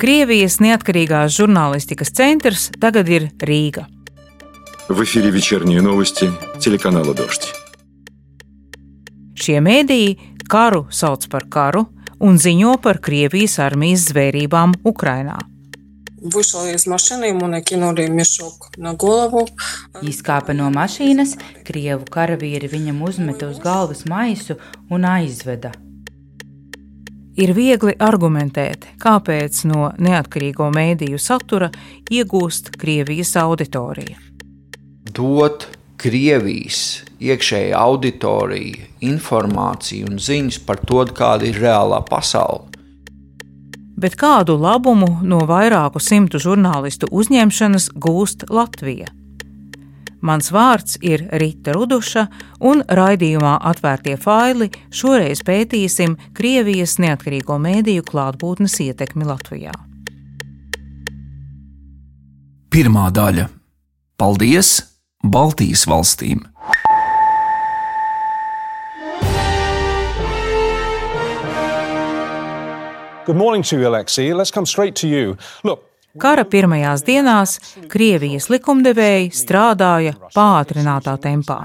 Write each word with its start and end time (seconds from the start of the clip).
Krievijas 0.00 0.58
neatkarīgās 0.60 1.36
žurnālistikas 1.38 2.12
centrs 2.12 2.70
tagad 2.80 3.08
ir 3.08 3.30
Rīga. 3.40 3.86
В 4.88 5.02
эфире 5.02 5.30
вечерние 5.30 5.80
новости 5.80 6.30
телеканала 6.60 7.14
«Дождь». 7.14 7.52
Šie 9.34 9.58
mēdīji 9.60 10.16
karu 10.48 10.86
sauc 10.90 11.26
par 11.28 11.48
karu 11.50 11.86
un 12.20 12.38
ziņo 12.38 12.76
par 12.82 13.00
Krievijas 13.02 13.58
armijas 13.58 14.06
zvērībām 14.12 14.78
Ukrainā. 14.84 15.38
Вышел 16.22 16.66
из 16.66 16.86
машины, 16.86 17.26
ему 17.26 17.46
накинули 17.46 18.06
мешок 18.08 18.70
на 18.76 18.94
голову. 18.94 19.46
Izkāpa 20.02 20.54
no 20.56 20.70
mašīnas, 20.72 21.36
krievu 21.62 22.08
karavīri 22.10 22.70
viņam 22.72 23.02
uzmeta 23.02 23.46
uz 23.46 23.58
galvas 23.60 24.06
maisu 24.08 24.56
un 24.90 25.04
aizveda. 25.04 25.72
Ir 27.39 27.53
viegli 27.55 27.93
argumentēt, 27.95 28.87
kāpēc 28.99 29.61
no 29.69 29.91
neatkarīgo 30.03 30.67
mēdīju 30.75 31.19
satura 31.19 31.69
iegūst 32.11 32.73
Krievijas 32.77 33.35
auditorija. 33.39 34.17
dot 35.11 35.67
Krievijas 35.97 37.03
iekšējai 37.21 37.71
auditorijai 37.77 38.89
informāciju 39.05 40.09
un 40.09 40.19
ziņas 40.19 40.59
par 40.65 40.81
to, 40.81 41.05
kāda 41.05 41.45
ir 41.45 41.59
reālā 41.61 42.01
pasaule. 42.09 42.67
Bet 44.01 44.15
kādu 44.17 44.57
labumu 44.57 45.19
no 45.21 45.43
vairāku 45.45 46.01
simtu 46.01 46.39
žurnālistu 46.41 47.07
uzņemšanas 47.11 47.91
gūst 48.01 48.49
Latvija? 48.49 49.20
Mans 50.21 50.51
vārds 50.53 50.99
ir 51.01 51.23
Rita 51.41 51.73
Ruduša, 51.73 52.27
un 52.69 52.83
raidījumā 52.85 53.55
Atvērtie 53.71 54.17
faili 54.21 54.69
šoreiz 54.93 55.41
pētīsim 55.45 56.13
Krievijas 56.37 56.99
neatkarīgo 57.01 57.57
mēdīju 57.61 58.05
klātbūtnes 58.05 58.77
ietekmi 58.85 59.25
Latvijā. 59.25 59.73
Pirmā 62.71 63.09
daļa- 63.11 63.49
Paldies 64.21 64.77
Baltijas 65.25 65.87
valstīm! 65.89 66.45
Good 73.25 73.37
morning 73.37 73.61
to 73.63 73.77
you, 73.77 73.87
Alexei. 73.87 74.33
Let's 74.33 74.51
come 74.51 74.65
straight 74.65 74.95
to 74.95 75.07
you. 75.07 75.37
Look, 75.63 75.90
Kara 76.19 76.43
pirmajās 76.43 77.05
dienās 77.07 77.53
Krievijas 77.91 78.49
likumdevēji 78.51 79.29
strādāja 79.35 80.15
pātrinātā 80.35 81.13
tempā. 81.23 81.59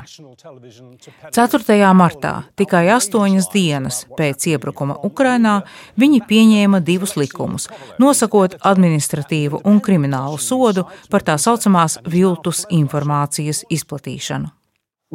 4. 1.35 1.79
martā, 1.99 2.33
tikai 2.55 2.85
astoņas 2.95 3.51
dienas 3.55 4.03
pēc 4.19 4.47
iebrukuma 4.53 4.99
Ukrainā, 5.09 5.57
viņi 5.99 6.23
pieņēma 6.31 6.83
divus 6.87 7.17
likumus, 7.19 7.67
nosakot 7.99 8.59
administratīvu 8.63 9.65
un 9.67 9.81
kriminālu 9.83 10.39
sodu 10.39 10.87
par 11.11 11.27
tā 11.27 11.39
saucamās 11.43 11.99
viltus 12.07 12.67
informācijas 12.71 13.65
izplatīšanu. 13.71 14.56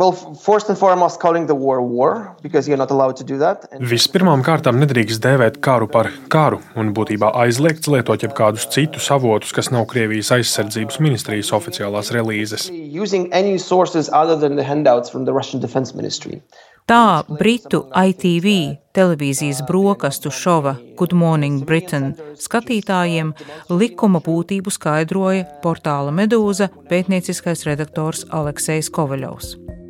Well, 0.01 0.13
first 0.13 0.67
and 0.67 0.77
foremost, 0.79 1.19
calling 1.19 1.45
the 1.45 1.53
war 1.53 1.79
war 1.79 2.35
because 2.41 2.67
you're 2.67 2.81
not 2.85 2.89
allowed 2.89 3.17
to 3.17 3.23
do 3.23 3.37
that. 3.37 3.67
And 3.69 3.85
Vispirmām 3.85 4.41
kārtām 4.41 4.79
nedrīkst 4.81 5.21
dēvēt 5.21 5.59
karu 5.61 5.85
par 5.93 6.09
karu 6.33 6.57
un 6.73 6.89
būtībā 6.97 7.29
aizliegts 7.43 7.85
lietot 7.85 8.25
jebkādus 8.25 8.65
citus 8.73 9.11
avotus, 9.13 9.51
kas 9.53 9.69
nav 9.69 9.85
Krievijas 9.91 10.31
aizsardzības 10.33 10.97
ministrijas 11.05 11.51
oficiālās 11.53 12.09
relīzes. 12.15 12.71
using 12.71 13.31
any 13.31 13.57
sources 13.57 14.09
other 14.09 14.35
than 14.35 14.55
the 14.55 14.63
handouts 14.63 15.09
from 15.09 15.25
the 15.25 15.33
Russian 15.33 15.61
Defense 15.61 15.93
Ministry. 15.95 16.41
Tā 16.89 17.21
Britu 17.29 17.83
ITV 17.93 18.77
televīzijas 18.97 19.61
brokastu 19.67 20.31
šova 20.33 20.73
Good 20.97 21.13
Morning 21.13 21.61
Britain 21.65 22.15
skatītājiem 22.41 23.35
likuma 23.69 24.19
būtību 24.25 24.73
skaidroja 24.73 25.45
portāla 25.61 26.09
Medūza 26.09 26.71
pētnieciskais 26.89 27.67
redaktors 27.69 28.25
Aleksejs 28.31 28.89
Kovaļovs. 28.89 29.80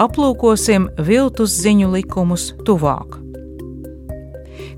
Aplūkosim 0.00 0.86
viltus 1.04 1.52
ziņu 1.60 1.90
likumus 1.92 2.52
tuvāk. 2.66 3.18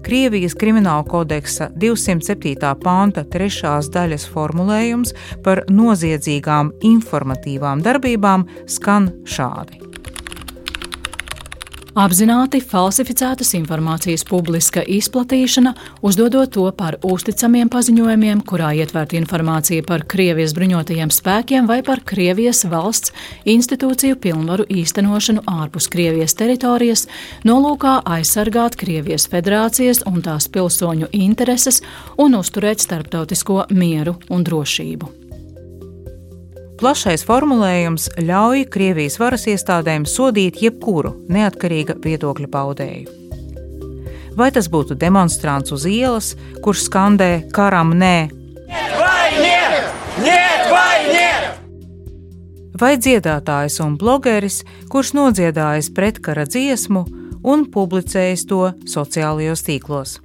Krievijas 0.04 0.56
krimināla 0.58 1.04
kodeksa 1.08 1.70
207. 1.80 2.56
panta 2.82 3.24
3. 3.24 3.70
daļas 3.94 4.26
formulējums 4.34 5.14
par 5.46 5.64
noziedzīgām 5.70 6.74
informatīvām 6.84 7.84
darbībām 7.86 8.48
skan 8.66 9.12
šādi. 9.24 9.93
Apzināti 11.94 12.58
falsificētas 12.58 13.52
informācijas 13.54 14.24
publiska 14.26 14.82
izplatīšana, 14.82 15.76
uzdodot 16.02 16.50
to 16.56 16.64
par 16.74 16.96
uzticamiem 17.06 17.70
paziņojumiem, 17.70 18.40
kurā 18.42 18.72
ietverta 18.74 19.14
informācija 19.14 19.86
par 19.86 20.02
Krievijas 20.10 20.56
bruņotajiem 20.58 21.14
spēkiem 21.14 21.70
vai 21.70 21.78
par 21.86 22.02
Krievijas 22.02 22.64
valsts 22.66 23.14
institūciju 23.46 24.18
pilnvaru 24.18 24.66
īstenošanu 24.66 25.46
ārpus 25.46 25.86
Krievijas 25.94 26.34
teritorijas, 26.34 27.06
nolūkā 27.46 28.00
aizsargāt 28.18 28.74
Krievijas 28.74 29.30
federācijas 29.30 30.02
un 30.10 30.18
tās 30.26 30.50
pilsoņu 30.50 31.14
intereses 31.14 31.78
un 32.18 32.34
uzturēt 32.42 32.82
starptautisko 32.82 33.68
mieru 33.70 34.18
un 34.34 34.42
drošību. 34.42 35.23
Plašais 36.80 37.22
formulējums 37.26 38.08
ļauj 38.18 38.64
Krievijas 38.74 39.18
varas 39.22 39.46
iestādēm 39.50 40.06
sodīt 40.10 40.58
jebkuru 40.62 41.14
neatkarīga 41.30 41.96
viedokļa 42.02 42.48
paudēju. 42.50 43.20
Vai 44.34 44.50
tas 44.50 44.66
būtu 44.66 44.96
demonstrants 44.98 45.70
uz 45.74 45.86
ielas, 45.86 46.32
kurš 46.64 46.88
skandē 46.88 47.30
karam 47.54 47.94
nē, 47.94 48.16
vai 52.80 52.96
dziedātājs 52.98 53.78
un 53.84 53.94
blogeris, 54.00 54.62
kurš 54.90 55.14
nodziedājis 55.18 55.92
pretkara 55.94 56.44
dziesmu 56.48 57.04
un 57.46 57.66
publicējis 57.70 58.46
to 58.50 58.62
sociālajos 58.90 59.64
tīklos. 59.68 60.18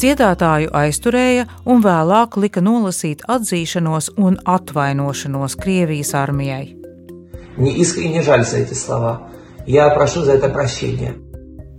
dziedātāju 0.00 0.70
aizturēja 0.76 1.46
un 1.68 1.82
vēlāk 1.84 2.38
lika 2.40 2.62
nolasīt 2.64 3.24
atzīšanos 3.28 4.14
un 4.16 4.38
atvainošanos 4.48 5.56
Krievijas 5.60 6.14
armijai. 6.16 6.76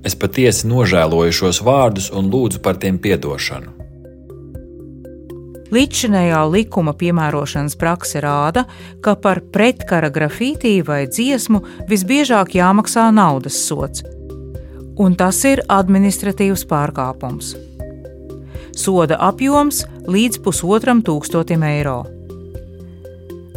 Es 0.05 0.17
patiesi 0.17 0.69
nožēloju 0.69 1.37
šos 1.39 1.61
vārdus 1.65 2.09
un 2.13 2.29
lūdzu 2.33 2.61
par 2.65 2.77
tiem 2.81 2.99
atdošanu. 3.01 3.77
Līdzinējā 5.71 6.39
likuma 6.51 6.91
piemērošanas 6.99 7.77
prakse 7.79 8.19
rāda, 8.19 8.65
ka 9.01 9.15
par 9.15 9.39
pretkara 9.55 10.09
grafītī 10.11 10.81
vai 10.83 11.05
dziesmu 11.07 11.63
visbiežāk 11.87 12.57
jāmaksā 12.59 13.07
naudas 13.15 13.61
sots, 13.69 14.03
un 14.99 15.15
tas 15.15 15.39
ir 15.47 15.63
administratīvs 15.71 16.67
pārkāpums. 16.67 17.55
Soda 18.81 19.17
apjoms 19.21 19.83
līdz 20.09 20.39
pusotram 20.41 21.03
tūkstotim 21.05 21.61
eiro. 21.67 21.99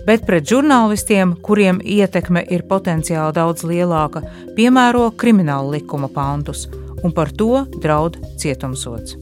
Bet 0.04 0.26
pret 0.28 0.44
žurnālistiem, 0.50 1.32
kuriem 1.46 1.78
ietekme 1.80 2.42
ir 2.52 2.66
potenciāli 2.68 3.32
daudz 3.38 3.64
lielāka, 3.64 4.20
piemēro 4.58 5.06
krimināla 5.16 5.78
likuma 5.78 6.10
pantus, 6.12 6.66
un 7.00 7.14
par 7.16 7.32
to 7.32 7.62
draud 7.80 8.18
cietumsots. 8.42 9.16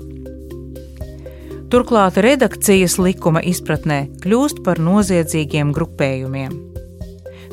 Turklāt 1.71 2.19
redakcijas 2.27 2.99
likuma 2.99 3.45
izpratnē 3.47 4.03
kļūst 4.25 4.65
par 4.67 4.83
noziedzīgiem 4.83 5.71
grupējumiem. 5.77 6.59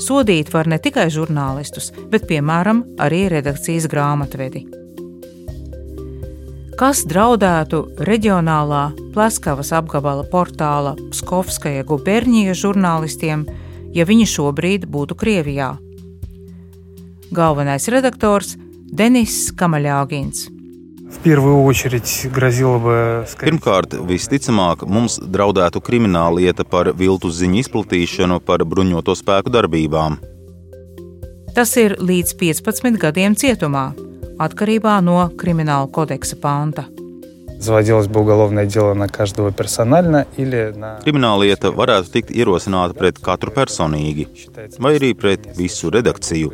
Sodīt 0.02 0.50
var 0.56 0.68
ne 0.72 0.82
tikai 0.82 1.06
žurnālistus, 1.14 1.94
bet 2.10 2.26
piemēram 2.26 2.82
arī 3.06 3.28
redakcijas 3.30 3.86
grāmatvedi. 3.92 4.66
Kas 6.80 7.02
draudētu 7.04 7.82
reģionālā 8.08 8.94
Pleskavas 9.12 9.74
apgabala 9.76 10.24
portāla 10.32 10.94
Pskovskaja 11.12 11.84
gubernija 11.84 12.54
žurnālistiem, 12.56 13.44
ja 13.92 14.06
viņi 14.08 14.28
šobrīd 14.32 14.86
būtu 14.88 15.18
Krievijā? 15.20 15.74
Galvenais 17.36 17.90
redaktors 17.92 18.56
Denis 18.96 19.52
Kamaļāgins. 19.60 20.48
Pirmkārt, 23.44 24.00
visticamāk, 24.16 24.88
mums 24.88 25.20
draudētu 25.20 25.84
krimināla 25.84 26.40
lieta 26.40 26.64
par 26.64 26.96
viltus 26.96 27.42
ziņu 27.44 27.60
izplatīšanu 27.66 28.40
par 28.40 28.64
bruņoto 28.64 29.20
spēku 29.20 29.52
darbībām. 29.52 30.16
Tas 31.52 31.76
ir 31.76 32.00
līdz 32.00 32.38
15 32.40 32.96
gadiem 33.04 33.36
cietumā, 33.36 33.90
atkarībā 34.39 34.99
no 35.05 35.23
krimināla 35.39 35.89
kodeksa 35.91 36.37
panta. 36.37 36.89
Заводилось 37.65 38.09
бы 38.09 38.21
уголовное 38.21 38.67
дело 38.67 38.93
на 38.95 39.09
каждого 39.09 39.51
персонально 39.51 40.27
или 40.37 40.75
на... 40.77 40.99
Krimināllieta 41.01 41.71
varētu 41.73 42.11
tikt 42.13 42.33
ierosināta 42.35 42.93
pret 42.99 43.17
katru 43.25 43.55
personīgi, 43.55 44.27
vai 44.77 44.97
arī 44.99 45.15
pret 45.17 45.47
visu 45.57 45.89
redakciju. 45.89 46.51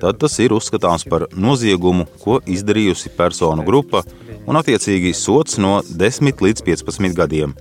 Tad 0.00 0.20
tas 0.22 0.38
ir 0.38 0.54
uzskatāms 0.56 1.04
par 1.10 1.26
noziegumu, 1.34 2.06
ko 2.22 2.38
izdarījusi 2.46 3.12
personu 3.18 3.66
grupa, 3.66 4.04
un 4.46 4.56
attiecīgi 4.56 5.12
sots 5.12 5.58
no 5.60 5.82
10 5.84 6.40
līdz 6.40 6.64
15 6.64 7.18
gadiem. 7.18 7.52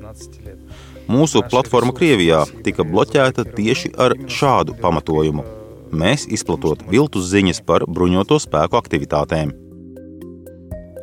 Mūsu 1.11 1.43
platforma 1.51 1.91
Krievijā 1.97 2.45
tika 2.63 2.87
bloķēta 2.87 3.43
tieši 3.57 3.95
ar 3.97 4.15
šādu 4.31 4.77
pamatojumu. 4.79 5.43
Mēs 5.91 6.25
izplatot 6.27 6.83
viltus 6.91 7.29
ziņas 7.31 7.61
par 7.67 7.85
bruņoto 7.87 8.39
spēku 8.43 8.77
aktivitātēm. 8.79 9.53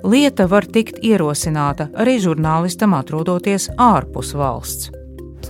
Lieta 0.04 0.44
var 0.50 0.66
tikt 0.68 0.98
ierosināta 1.00 1.88
arī 1.96 2.18
žurnālistam, 2.20 2.92
atrodoties 2.98 3.70
ārpus 3.80 4.34
valsts. 4.36 4.90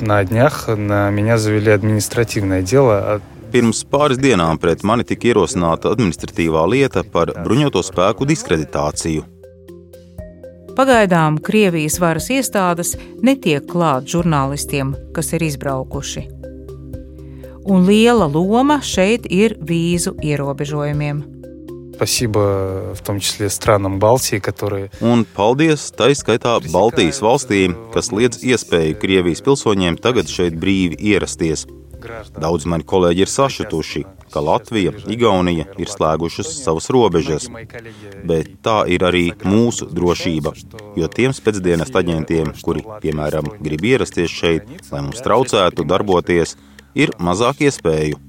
На 0.00 0.24
днях 0.24 0.68
на 0.68 1.10
меня 1.10 1.38
завели 1.38 1.70
административное 1.70 2.62
дело. 2.62 3.20
Pirms 3.52 3.84
pāris 3.86 4.18
dienām 4.18 4.58
pret 4.58 4.82
mani 4.82 5.04
tika 5.06 5.28
ierosināta 5.30 5.92
administratīvā 5.94 6.64
lieta 6.66 7.04
par 7.06 7.30
bruņoto 7.44 7.82
spēku 7.86 8.26
diskreditāciju. 8.26 9.22
Pagaidām 10.74 11.38
Krievijas 11.38 12.00
varas 12.02 12.26
iestādes 12.34 12.96
netiek 13.22 13.62
klāt 13.70 14.10
žurnālistiem, 14.10 14.96
kas 15.14 15.30
ir 15.38 15.46
izbraukuši. 15.46 16.37
un 17.69 17.85
liela 17.85 18.25
loma 18.25 18.79
šeit 18.81 19.27
ir 19.29 19.55
vīzu 19.61 20.15
ierobežojumiem. 20.25 21.21
Un 25.03 25.25
paldies, 25.35 25.89
taiskaitā 25.99 26.55
Baltijas 26.71 27.19
valstīm, 27.19 27.75
kas 27.93 28.13
liedz 28.15 28.39
iespēju 28.47 28.95
Krievijas 29.01 29.43
pilsoņiem 29.43 29.99
tagad 29.99 30.31
šeit 30.31 30.55
brīvi 30.61 30.95
ierasties. 31.11 31.65
Daudz 32.39 32.63
mani 32.71 32.87
kolēģi 32.87 33.25
ir 33.25 33.27
sašutuši, 33.27 34.05
ka 34.31 34.39
Latvija, 34.39 34.93
Igaunija 35.11 35.65
ir 35.75 35.91
slēgušas 35.91 36.53
savas 36.63 36.87
robežas, 36.95 37.49
bet 38.23 38.53
tā 38.63 38.77
ir 38.87 39.03
arī 39.03 39.25
mūsu 39.43 39.89
drošība, 39.91 40.55
jo 40.95 41.11
tiem 41.11 41.35
spēcdienas 41.35 41.91
aģentiem, 41.91 42.53
kuri, 42.63 42.85
piemēram, 43.03 43.51
grib 43.59 43.83
ierasties 43.91 44.31
šeit, 44.31 44.71
lai 44.93 45.03
mums 45.03 45.19
traucētu 45.25 45.83
darboties, 45.83 46.55
ir 46.94 47.12
mazāk 47.18 47.64
iespēju. 47.66 48.20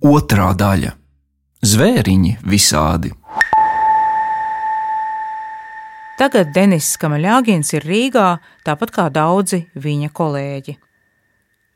Otrā 0.00 0.52
daļa - 0.56 1.70
Zvēriņi 1.70 2.38
visādi. 2.44 3.12
Tagad 6.20 6.52
Denis 6.52 6.96
Kamaļāgins 7.00 7.72
ir 7.76 7.84
Rīgā, 7.84 8.40
tāpat 8.64 8.90
kā 8.92 9.08
daudzi 9.08 9.66
viņa 9.76 10.10
kolēģi. 10.12 10.76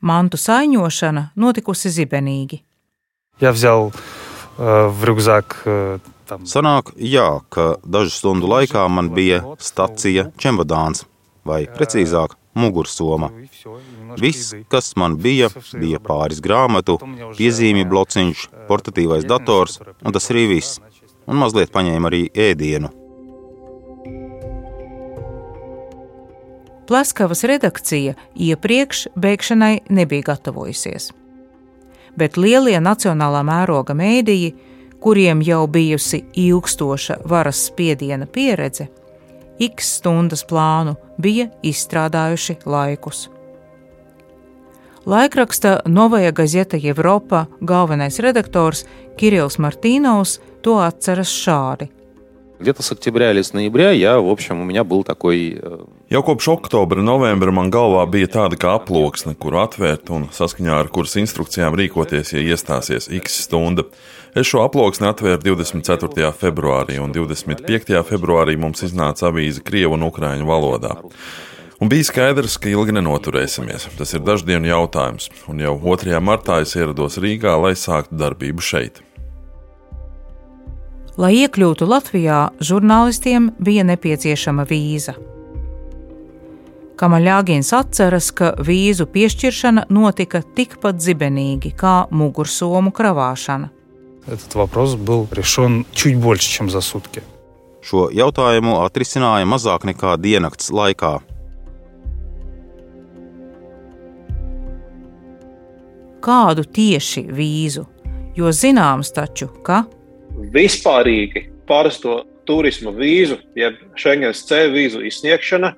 Mantu 0.05 0.37
saiņošana 0.37 1.31
notikusi 1.37 1.89
zibenīgi. 1.89 2.61
Я 3.41 3.53
взял 3.53 3.93
э, 4.59 4.87
в 4.87 5.05
рюкзак 5.05 5.63
э, 5.65 5.99
там... 6.29 6.45
Sanāk, 6.45 6.93
jā, 6.97 7.41
ka 7.49 7.77
dažu 7.85 8.13
stundu 8.13 8.47
laikā 8.47 8.85
man 8.89 9.11
bija 9.17 9.43
stacija 9.59 10.29
čemodāns, 10.37 11.05
vai 11.45 11.65
precīzāk, 11.65 12.37
mugursoma. 12.60 13.32
Viss, 14.20 14.54
kas 14.72 14.94
man 15.00 15.18
bija, 15.24 15.50
bija 15.74 16.00
pāris 16.04 16.42
grāmatu, 16.44 17.00
piezīmju 17.38 17.90
blociņš, 17.90 18.48
portatīvais 18.70 19.28
dators, 19.30 19.80
un 20.04 20.16
tas 20.16 20.32
arī 20.34 20.48
viss. 20.56 20.80
Un 21.30 21.38
mazliet 21.38 21.72
paņēma 21.74 22.10
arī 22.10 22.24
ēdienu. 22.34 22.90
Plaskavas 26.90 27.44
redakcija 27.46 28.16
iepriekš 28.34 29.04
bēgšanai 29.14 29.76
nebija 29.94 30.32
gatavojusies. 30.32 31.12
Bet 32.18 32.38
lielie 32.42 32.80
nacionālā 32.82 33.44
mēroga 33.46 33.94
mēdīji, 33.94 34.56
kuriem 35.00 35.44
jau 35.46 35.68
bijusi 35.70 36.24
ilgstoša 36.34 37.20
varas 37.30 37.62
spiediena 37.70 38.26
pieredze, 38.26 38.90
x 39.59 39.97
stundas 39.99 40.45
plānu 40.45 40.97
bija 41.19 41.49
izstrādājuši 41.63 42.59
laikus. 42.67 43.29
Laikraksta 45.07 45.81
Novaja 45.87 46.33
Gazeta 46.33 46.79
Evropa 46.81 47.45
galvenais 47.61 48.19
redaktors 48.19 48.87
Kirills 49.19 49.59
Martīnovs 49.61 50.39
to 50.63 50.79
atceras 50.81 51.29
šādi. 51.29 51.91
Где-то 52.61 52.83
с 52.83 52.93
октября 52.93 53.33
или 53.33 53.43
с 53.43 53.53
ноября 53.53 53.91
я, 53.91 54.19
в 54.19 54.29
общем, 54.31 54.61
у 54.61 54.65
меня 54.65 54.85
был 54.85 55.03
такой... 55.05 55.61
Jau 56.09 56.23
kopš 56.23 56.49
oktobra, 56.49 57.03
novembra 57.03 57.51
man 57.51 57.71
galvā 57.73 58.05
bija 58.07 58.29
tāda 58.31 58.57
kā 58.57 58.77
aploksne, 58.79 59.35
kuru 59.35 59.59
atvērt 59.65 60.13
un 60.15 60.29
saskaņā 60.31 60.77
ar 60.85 60.89
kuras 60.89 61.17
instrukcijām 61.19 61.75
rīkoties, 61.75 62.31
ja 62.37 62.41
iestāsies 62.41 63.11
x 63.11 63.43
stunda. 63.45 63.85
Es 64.38 64.46
šo 64.46 64.62
aploksni 64.62 65.08
atvēru 65.10 65.42
24. 65.56 66.30
februārī, 66.38 67.00
un 67.02 67.14
25. 67.16 67.96
februārī 68.06 68.58
mums 68.62 68.84
iznāca 68.86 69.30
avīze 69.32 69.64
Krievu 69.66 69.98
un 69.98 70.06
Ukrāņu 70.06 70.46
valodā. 70.46 70.94
Un 71.80 71.90
bija 71.90 72.06
skaidrs, 72.10 72.58
ka 72.60 72.70
ilgi 72.70 72.94
nenoturēsimies. 72.98 73.88
Tas 73.98 74.14
ir 74.14 74.22
daždienu 74.28 74.70
jautājums, 74.70 75.30
un 75.50 75.64
jau 75.64 75.78
2. 75.82 76.20
martā 76.22 76.60
es 76.62 76.76
ierados 76.76 77.18
Rīgā, 77.24 77.56
lai 77.58 77.74
sāktu 77.80 78.20
darbību 78.20 78.62
šeit. 78.62 79.02
Lai 81.20 81.34
iekļūtu 81.40 81.88
Latvijā, 81.90 82.44
žurnālistiem 82.64 83.50
bija 83.60 83.84
nepieciešama 83.88 84.68
vīza. 84.70 85.18
Kamaļāgins 87.00 87.72
atceras, 87.76 88.30
ka 88.36 88.54
vīzu 88.60 89.08
piešķiršana 89.08 89.88
notika 89.90 90.44
tikpat 90.56 91.00
zibenīgi 91.00 91.74
kā 91.80 91.96
mugursomu 92.12 92.92
kravāšana 92.96 93.79
Этот 94.29 94.55
вопрос 94.55 94.95
был 94.95 95.29
решен 95.31 95.85
чуть 95.93 96.17
больше, 96.17 96.49
чем 96.49 96.71
за 96.71 96.81
сутки. 96.81 97.23
Šo 97.85 98.09
jautājumu 98.09 98.79
atrisināja 98.81 99.45
mazāk 99.45 99.83
nekā 99.85 100.15
diennakts 100.17 100.71
laikā. 100.73 101.19
Kādu 106.25 106.65
tieši 106.65 107.27
vīzu? 107.29 107.85
Jo 108.35 108.49
zināms 108.57 109.13
taču, 109.13 109.51
ka 109.67 109.83
vispārīgi 110.55 111.45
parasto 111.69 112.23
turisma 112.49 112.95
vīzu, 112.97 113.37
jeb 113.55 113.77
Schengens 114.01 114.41
C 114.49 114.65
vīzu 114.73 115.05
izsniegšana 115.05 115.75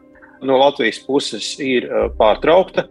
no 0.46 0.60
Latvijas 0.62 1.02
puses 1.02 1.56
ir 1.58 1.88
pārtraukta. 2.20 2.86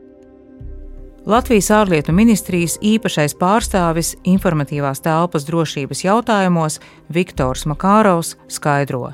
Latvijas 1.30 1.68
ārlietu 1.70 2.10
ministrijas 2.10 2.72
īpašais 2.82 3.36
pārstāvis 3.38 4.16
informatīvās 4.26 4.98
telpas 5.04 5.44
drošības 5.46 6.00
jautājumos 6.02 6.80
Viktors 7.14 7.68
Makārovs 7.70 8.32
skaidro. 8.50 9.12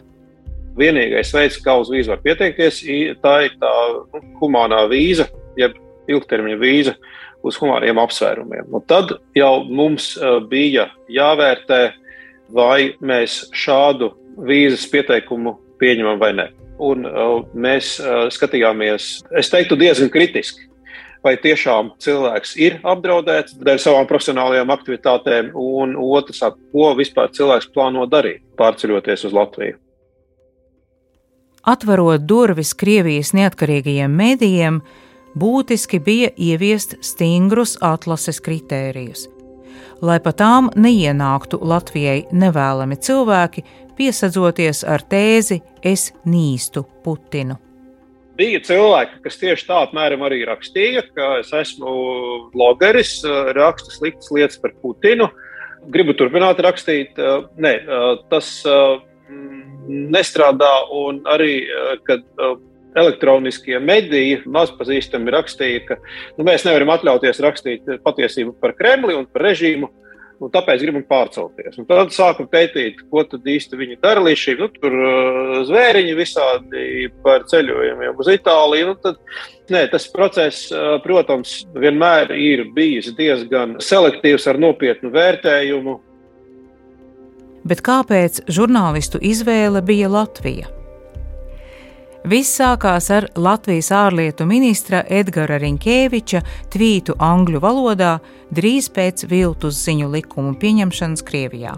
Vienīgais 0.80 1.35
veids, 1.37 1.58
kā 1.61 1.75
uz 1.76 1.90
vīzu 1.92 2.14
var 2.14 2.23
pieteikties, 2.25 2.78
tā 3.20 3.35
ir 3.44 3.58
tā 3.61 3.73
nu, 4.14 4.23
humānā 4.40 4.78
vīza, 4.88 5.26
jeb 5.61 5.76
ilgtermiņa 6.08 6.56
vīza 6.62 6.94
uz 7.44 7.58
humāniem 7.61 8.00
apsvērumiem. 8.00 8.70
Un 8.73 8.87
tad 8.88 9.12
jau 9.37 9.52
mums 9.68 10.14
bija 10.49 10.87
jāvērtē, 11.12 11.80
vai 12.56 12.94
mēs 13.04 13.42
šādu 13.52 14.14
vīzas 14.49 14.87
pieteikumu 14.94 15.58
pieņemam 15.82 16.23
vai 16.23 16.32
nē. 16.38 16.49
Un 16.87 17.04
uh, 17.08 17.42
mēs 17.52 17.99
uh, 18.00 18.30
skatījāmies, 18.32 19.18
es 19.37 19.52
teiktu, 19.52 19.76
diezgan 19.80 20.08
kritiski, 20.12 20.64
vai 21.25 21.37
tiešām 21.42 21.92
cilvēks 22.02 22.56
ir 22.61 22.78
apdraudēts 22.87 23.56
dēļ 23.61 23.80
savām 23.82 24.08
profesionālajām 24.11 24.73
aktivitātēm, 24.75 25.50
un 25.54 25.96
otrs, 26.00 26.42
ko 26.73 26.92
vispār 26.99 27.32
cilvēks 27.37 27.70
plāno 27.75 28.06
darīt, 28.11 28.44
pārceļoties 28.58 29.28
uz 29.28 29.37
Latviju. 29.37 29.78
Atverot 31.66 32.23
durvis 32.30 32.76
Krievijas 32.78 33.32
neatkarīgajiem 33.35 34.12
mēdījiem, 34.20 34.82
būtiski 35.37 35.99
bija 35.99 36.30
ieviest 36.38 37.00
stingrus 37.04 37.75
atlases 37.82 38.38
kritērijus 38.40 39.26
lai 40.02 40.18
pa 40.20 40.32
tām 40.37 40.70
neienāktu 40.76 41.61
Latvijai 41.62 42.26
nevēlami 42.32 42.99
cilvēki, 43.00 43.64
piesadzoties 43.96 44.85
ar 44.85 45.04
tēzi 45.08 45.62
Es 45.82 46.11
nīstu 46.26 46.85
Putinu. 47.04 47.65
Bija 48.37 48.61
cilvēki, 48.61 49.21
kas 49.25 49.38
tieši 49.40 49.66
tā 49.69 49.81
apmēram 49.87 50.25
arī 50.26 50.43
rakstīja, 50.49 51.07
ka 51.16 51.38
es 51.40 51.52
esmu 51.57 51.93
blogeris, 52.52 53.19
rakstu 53.57 53.95
sliktas 53.95 54.33
lietas 54.35 54.61
par 54.61 54.75
Putinu. 54.83 55.31
Gribu 55.93 56.16
turpināt 56.19 56.61
rakstīt. 56.64 57.16
Nē, 57.62 57.75
tas 58.28 58.50
nestrādā, 59.88 60.73
un 60.93 61.23
arī, 61.31 61.52
kad 62.09 62.26
elektroniskie 62.97 63.78
mediji 63.83 64.40
mazpazīstami 64.49 65.33
rakstīja, 65.35 65.85
ka 65.88 65.99
nu, 66.38 66.47
mēs 66.49 66.64
nevaram 66.66 66.95
atļauties 66.95 67.40
rakstīt 67.45 67.88
patiesību 68.05 68.57
par 68.61 68.76
Kremli 68.76 69.16
un 69.16 69.28
par 69.31 69.49
režīmu. 69.50 69.90
Un 70.43 70.52
tāpēc 70.52 70.83
gribam 70.85 71.05
pārcelties. 71.09 71.78
Un 71.81 71.88
tad 71.88 72.12
sākam 72.14 72.49
pētīt, 72.50 73.02
ko 73.11 73.25
tad 73.28 73.47
īsti 73.49 73.78
viņi 73.81 73.99
dara 74.02 74.23
līdz 74.25 74.43
šim. 74.43 74.62
Nu, 74.62 74.69
tur 74.75 74.97
zvēriņi 75.69 76.16
visādi 76.19 76.87
par 77.25 77.47
ceļojumiem 77.50 78.23
uz 78.23 78.31
Itāliju. 78.35 78.90
Nu, 78.93 78.97
tad, 79.02 79.21
nē, 79.73 79.87
tas 79.93 80.09
process, 80.12 80.71
protams, 81.07 81.59
vienmēr 81.76 82.35
ir 82.37 82.66
bijis 82.76 83.12
diezgan 83.16 83.78
selektīvs 83.83 84.49
ar 84.52 84.61
nopietnu 84.62 85.12
vērtējumu. 85.14 86.00
Bet 87.66 87.83
kāpēc 87.83 88.45
žurnālistu 88.52 89.19
izvēle 89.26 89.83
bija 89.83 90.12
Latvija? 90.12 90.75
Viss 92.26 92.56
sākās 92.59 93.06
ar 93.14 93.28
Latvijas 93.38 93.92
ārlietu 93.95 94.49
ministra 94.50 95.04
Edgara 95.06 95.61
Rinkēviča 95.62 96.40
tvītu 96.75 97.14
angļu 97.23 97.61
valodā 97.62 98.16
drīz 98.50 98.88
pēc 98.90 99.28
viltus 99.30 99.78
ziņu 99.85 100.09
likumu 100.11 100.56
pieņemšanas 100.59 101.23
Krievijā. 101.28 101.76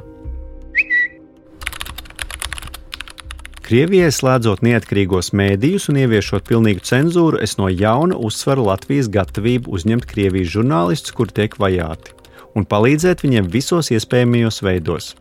Krievijai 3.68 4.08
slēdzot 4.08 4.64
neatkarīgos 4.64 5.34
mēdījus 5.36 5.90
un 5.92 6.00
ieviešot 6.00 6.48
pilnīgu 6.48 6.80
cenzūru, 6.80 7.42
es 7.44 7.58
no 7.60 7.68
jauna 7.68 8.16
uzsveru 8.16 8.64
Latvijas 8.70 9.12
gatavību 9.12 9.68
uzņemt 9.76 10.08
Krievijas 10.08 10.54
žurnālistus, 10.56 11.12
kur 11.12 11.28
tiek 11.28 11.60
vajāti, 11.60 12.16
un 12.56 12.64
palīdzēt 12.64 13.20
viņiem 13.26 13.52
visos 13.52 13.92
iespējamajos 13.92 14.64
veidos. 14.64 15.12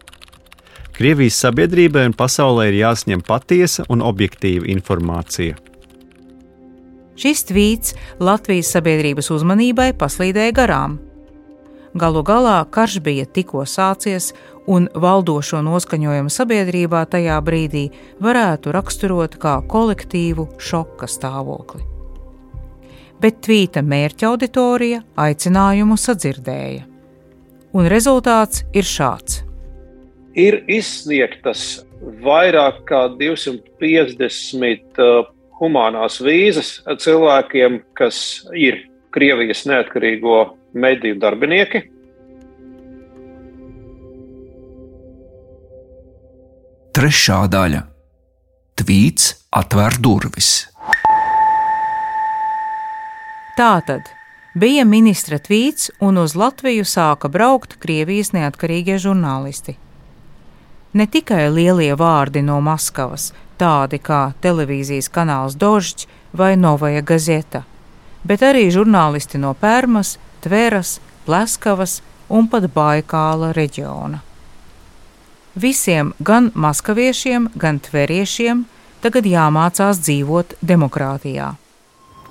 Krievijas 0.97 1.35
sabiedrībai 1.43 2.07
un 2.09 2.13
pasaulē 2.17 2.71
ir 2.71 2.79
jāsņem 2.79 3.21
patiesa 3.21 3.83
un 3.93 4.01
objektīva 4.01 4.65
informācija. 4.73 5.53
Šis 7.17 7.43
tvīts 7.49 7.93
Latvijas 8.17 8.71
sabiedrības 8.73 9.29
uzmanībai 9.35 9.91
paslīdēja 9.97 10.55
garām. 10.57 10.97
Galu 11.97 12.23
galā 12.25 12.57
karš 12.73 12.97
bija 13.05 13.29
tikko 13.29 13.61
sācies, 13.69 14.31
un 14.65 14.89
valdošo 14.93 15.61
noskaņojumu 15.65 16.33
sabiedrībā 16.33 17.05
tajā 17.13 17.37
brīdī 17.45 17.85
varētu 18.21 18.73
raksturot 18.73 19.37
kā 19.41 19.59
kolektīvu 19.69 20.49
šoka 20.57 21.05
stāvokli. 21.09 21.85
Bet 23.21 23.43
tvīta 23.45 23.85
mērķa 23.85 24.31
auditorija 24.33 25.03
aicinājumu 25.13 25.97
sadzirdēja. 25.97 26.85
Un 27.77 27.89
rezultāts 27.89 28.65
ir 28.73 28.85
šāds 28.85 29.43
ir 30.37 30.61
izsniegtas 30.69 31.81
vairāk 32.23 32.83
kā 32.87 33.07
250 33.17 35.01
uh, 35.01 35.25
humanās 35.57 36.19
vīzas 36.21 36.77
cilvēkiem, 36.85 37.81
kas 37.97 38.45
ir 38.53 38.83
Krievijas 39.17 39.63
neatkarīgo 39.65 40.41
mediju 40.77 41.17
darbinieki. 41.17 41.81
Trešā 46.93 47.39
daļa- 47.53 47.81
Tvīts 48.77 49.31
atver 49.53 49.97
durvis. 50.01 50.67
Tātad 53.57 54.05
bija 54.53 54.85
ministra 54.85 55.39
tvīts, 55.41 55.89
un 56.01 56.17
uz 56.21 56.35
Latviju 56.37 56.85
sāka 56.85 57.29
braukt 57.29 57.79
Krievijas 57.81 58.33
neatkarīgie 58.37 58.99
žurnālisti 59.01 59.77
ne 60.92 61.06
tikai 61.06 61.48
lielie 61.50 61.92
vārdi 61.98 62.42
no 62.44 62.60
Maskavas, 62.60 63.32
tādi 63.58 64.00
kā 64.02 64.32
televīzijas 64.44 65.08
kanāls 65.12 65.56
Dožģis 65.56 66.08
vai 66.32 66.56
Novaja 66.56 67.02
Gazeta, 67.02 67.62
bet 68.24 68.42
arī 68.42 68.68
žurnālisti 68.72 69.38
no 69.38 69.54
Pērmas, 69.54 70.18
Tveras, 70.42 70.98
Pleskavas 71.26 72.00
un 72.28 72.48
pat 72.48 72.66
Baikāla 72.74 73.52
reģiona. 73.56 74.22
Visiem, 75.54 76.14
gan 76.18 76.48
maskaviešiem, 76.54 77.50
gan 77.54 77.78
tveriešiem, 77.84 78.64
tagad 79.04 79.28
jāmācās 79.28 80.00
dzīvot 80.00 80.56
demokrātijā. 80.62 81.56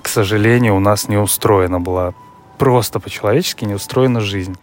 К 0.01 0.08
сожалению, 0.08 0.75
у 0.75 0.80
нас 0.80 1.08
не 1.08 1.18
устроена 1.18 1.80
была 1.80 2.13
просто 2.58 3.00
по-человечески 3.00 3.66
не 3.66 3.75
устроена 3.75 4.22
жизнь. 4.22 4.58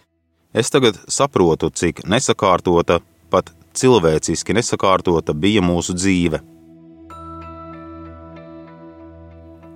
Es 0.52 0.70
tagad 0.70 0.98
saprotu, 1.06 1.70
cik 1.70 2.02
nesakārtota, 2.08 3.00
pat 3.30 3.52
cilvēciski 3.73 4.55
nesakārtota 4.57 5.33
bija 5.33 5.63
mūsu 5.65 5.95
dzīve. 5.97 6.39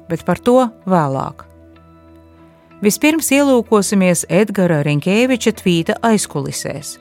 Bet 0.08 0.24
par 0.24 0.40
to 0.40 0.62
vēlāk. 0.88 1.44
Vispirms 2.78 3.32
ielūkosimies 3.34 4.28
Edgara 4.30 4.84
Rinkēviča 4.86 5.56
tvīta 5.58 5.98
aizkulisēs. 6.06 6.96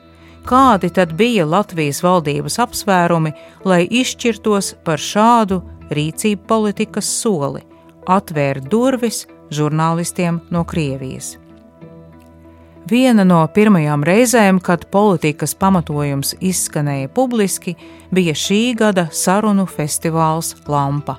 Kādi 0.47 0.89
tad 0.95 1.13
bija 1.19 1.45
Latvijas 1.45 1.99
valdības 2.01 2.57
apsvērumi, 2.63 3.33
lai 3.67 3.83
izšķirtos 3.85 4.73
par 4.87 5.01
šādu 5.03 5.61
rīcību 5.91 6.47
politikas 6.47 7.09
soli- 7.21 7.61
atvērt 8.17 8.69
durvis 8.71 9.25
žurnālistiem 9.51 10.41
no 10.49 10.63
Krievijas? 10.63 11.37
Viena 12.87 13.25
no 13.27 13.41
pirmajām 13.51 14.03
reizēm, 14.05 14.61
kad 14.63 14.85
politikas 14.93 15.51
pamatojums 15.59 16.35
izskanēja 16.39 17.09
publiski, 17.11 17.73
bija 18.15 18.35
šī 18.37 18.59
gada 18.79 19.07
sarunu 19.11 19.65
festivāls 19.67 20.53
Lampa. 20.71 21.17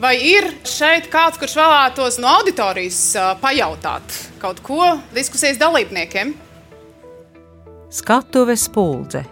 Vai 0.00 0.14
ir 0.16 0.48
šeit 0.64 1.10
kāds, 1.12 1.36
kurš 1.38 1.58
vēlētos 1.60 2.16
no 2.22 2.30
auditorijas 2.38 3.00
pajautāt 3.42 4.16
kaut 4.40 4.62
ko 4.64 4.94
diskusijas 5.12 5.60
dalībniekiem? 5.60 6.32
Skatuves 7.92 8.64
puldze. 8.72 9.26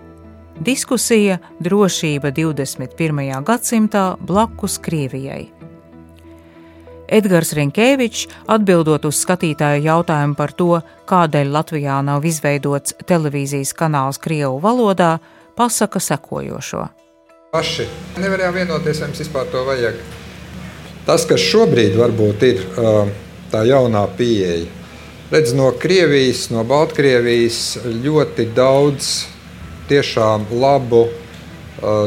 Diskusija 0.61 1.39
drošība 1.65 2.35
21. 2.37 3.33
gadsimtā 3.49 4.05
blakus 4.21 4.77
Krievijai. 4.83 5.47
Edgars 7.11 7.51
Rinkēvičs, 7.59 8.29
atbildot 8.55 9.09
uz 9.09 9.19
skatītāju 9.25 9.83
jautājumu 9.89 10.37
par 10.39 10.55
to, 10.55 10.79
kādēļ 11.11 11.51
Latvijā 11.57 11.99
nav 12.07 12.25
izveidots 12.25 12.95
televīzijas 13.11 13.75
kanāls 13.75 14.21
Krievu 14.23 14.61
valodā, 14.63 15.17
pasaka 15.59 15.99
sekojošo. 16.01 16.87
Paši 17.51 17.89
nevarējām 18.23 18.61
vienoties, 18.61 19.01
vai 19.03 19.11
mums 19.11 19.23
vispār 19.25 19.51
to 19.51 19.65
vajag. 19.67 19.99
Tas, 21.09 21.27
kas 21.27 21.43
šobrīd 21.43 21.99
varbūt 21.99 22.47
ir 22.47 22.63
tā 23.51 23.65
jaunā 23.67 24.05
pieeja, 24.15 24.69
redz 25.35 25.57
no 25.59 25.73
Krievijas, 25.75 26.47
no 26.55 26.63
Baltkrievijas 26.69 27.81
ļoti 28.05 28.47
daudz 28.55 29.11
tiešām 29.91 30.47
labu 30.63 31.09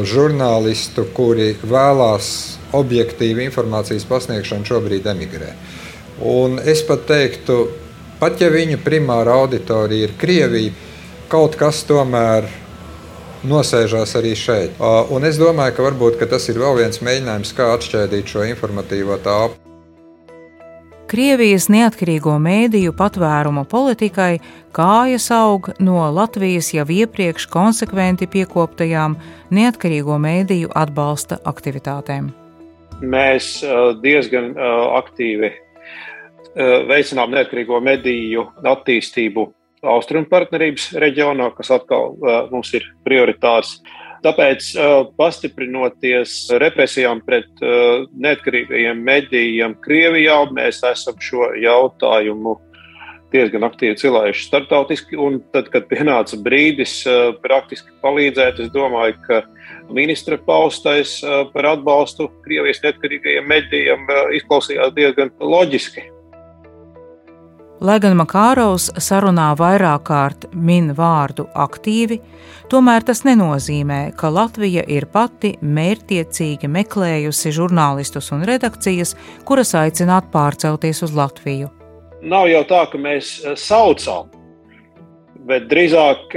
žurnālistu, 0.08 1.04
kuri 1.12 1.52
vēlās 1.60 2.28
objektīva 2.74 3.44
informācijas 3.46 4.06
pasniegšanu 4.08 4.68
šobrīd 4.68 5.06
emigrē. 5.14 5.52
Un 6.24 6.60
es 6.62 6.82
pat 6.86 7.06
teiktu, 7.08 7.64
pat 8.20 8.40
ja 8.42 8.50
viņu 8.54 8.78
primāra 8.84 9.38
auditorija 9.40 10.08
ir 10.08 10.14
Krievija, 10.18 10.74
kaut 11.32 11.56
kas 11.58 11.82
tomēr 11.88 12.46
nosēžās 13.44 14.14
arī 14.18 14.34
šeit. 14.38 14.78
Un 15.12 15.26
es 15.28 15.38
domāju, 15.40 15.76
ka 15.76 15.86
varbūt 15.88 16.18
ka 16.20 16.28
tas 16.30 16.48
ir 16.48 16.60
vēl 16.62 16.80
viens 16.84 17.02
mēģinājums, 17.04 17.54
kā 17.56 17.74
atšķēdīt 17.76 18.34
šo 18.34 18.46
informatīvo 18.48 19.18
tāpu. 19.24 19.60
Krievijas 21.14 21.68
neatkarīgo 21.70 22.32
mēdīju 22.42 22.94
patvērumu 22.96 23.66
politikai 23.70 24.38
kājas 24.74 25.28
aug 25.36 25.68
no 25.78 26.00
Latvijas 26.10 26.72
jau 26.74 26.86
iepriekš 26.90 27.46
konsekventi 27.52 28.26
piekoptajām 28.32 29.18
neatkarīgo 29.54 30.16
mēdīju 30.18 30.72
atbalsta 30.74 31.38
aktivitātēm 31.44 32.32
mēs 33.02 33.58
uh, 33.64 33.92
diezgan 34.02 34.52
uh, 34.54 34.94
aktīvi 35.00 35.50
uh, 35.50 36.86
veicinām 36.88 37.34
neatkarīgo 37.34 37.80
mediju 37.84 38.48
attīstību 38.62 39.50
Austrumu 39.84 40.24
partnerības 40.30 40.94
reģionā, 40.96 41.50
kas 41.58 41.68
atkal 41.74 42.14
mums 42.48 42.70
ir 42.72 42.86
prioritārs. 43.04 43.74
Tāpēc, 44.24 44.70
pastiprinoties 45.20 46.38
represijām 46.56 47.20
pret 47.20 47.60
neatkarīgajiem 47.60 49.02
medijiem 49.04 49.74
Krievijā, 49.84 50.38
mēs 50.56 50.80
esam 50.88 51.18
šo 51.20 51.50
jautājumu 51.60 52.54
diezgan 53.34 53.68
aktīvi 53.68 53.98
cilājuši 54.00 54.46
starptautiski. 54.48 55.20
Un 55.20 55.42
tad, 55.52 55.68
kad 55.68 55.84
pienāca 55.92 56.40
brīdis 56.40 57.02
praktiski 57.44 57.92
palīdzēt, 58.00 58.64
es 58.64 58.72
domāju, 58.72 59.20
ka 59.28 59.42
ministra 59.92 60.38
paustais 60.38 61.20
par 61.52 61.66
atbalstu 61.74 62.28
Krievijas 62.44 62.82
neatkarīgajiem 62.84 63.46
medijiem 63.48 64.10
izklausījās 64.38 64.94
diezgan 64.96 65.32
loģiski. 65.40 66.10
Lai 67.84 67.98
gan 68.00 68.14
Makārovs 68.16 68.86
sarunā 69.02 69.50
vairāk 69.58 70.04
kārt 70.08 70.46
min 70.54 70.92
vārdu 70.96 71.44
aktīvi, 71.58 72.20
tomēr 72.72 73.04
tas 73.04 73.24
nenozīmē, 73.26 74.14
ka 74.16 74.30
Latvija 74.32 74.86
ir 74.88 75.04
pati 75.12 75.56
mērķiecīgi 75.60 76.70
meklējusi 76.70 77.52
žurnālistus 77.52 78.30
un 78.32 78.46
redakcijas, 78.48 79.16
kuras 79.44 79.74
aicināt 79.76 80.30
pārcelties 80.32 81.02
uz 81.04 81.12
Latviju. 81.12 81.68
Nav 82.24 82.48
jau 82.48 82.62
tā, 82.70 82.86
ka 82.88 82.96
mēs 82.96 83.36
saucām 83.60 84.32
bet 85.48 85.68
drīzāk 85.68 86.34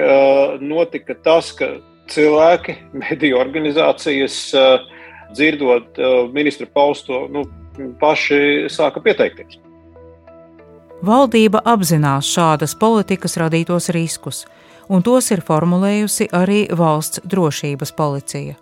notika 0.64 1.16
tas, 1.24 1.52
ka 1.56 1.78
cilvēki, 2.12 2.76
mediju 2.98 3.40
organizācijas, 3.42 4.40
uh, 4.56 4.84
dzirdot 5.34 6.00
uh, 6.00 6.20
ministra 6.34 6.68
pausto, 6.74 7.26
nu, 7.32 7.46
paši 8.02 8.68
sāka 8.74 9.04
pieteikties. 9.04 9.60
Valdība 11.06 11.62
apzinās 11.62 12.26
šādas 12.34 12.74
politikas 12.80 13.38
radītos 13.38 13.92
riskus, 13.94 14.46
un 14.90 15.04
tos 15.06 15.30
ir 15.36 15.44
formulējusi 15.46 16.32
arī 16.34 16.64
valsts 16.74 17.22
drošības 17.22 17.94
policija. 17.98 18.56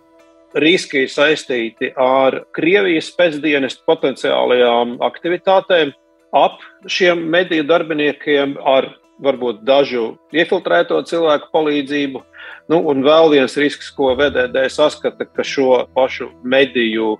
Riski 0.56 1.04
ir 1.04 1.12
saistīti 1.12 1.90
ar 2.00 2.42
Krievijas 2.56 3.08
pēcdienas 3.16 3.76
potenciālajām 3.88 4.96
aktivitātēm 5.04 5.92
ap 6.36 6.60
šiem 6.88 7.24
mediju 7.32 7.66
darbiniekiem, 7.68 8.56
ar 8.64 8.88
varbūt 9.22 9.64
dažu 9.64 10.14
iefiltrēto 10.36 11.00
cilvēku 11.08 11.50
palīdzību. 11.52 12.22
Nu, 12.70 12.80
un 12.90 13.04
vēl 13.06 13.30
viens 13.34 13.56
risks, 13.60 13.90
ko 13.94 14.14
VDD 14.18 14.66
saskata, 14.72 15.26
ka 15.26 15.44
šo 15.46 15.84
pašu 15.94 16.30
mediju 16.42 17.16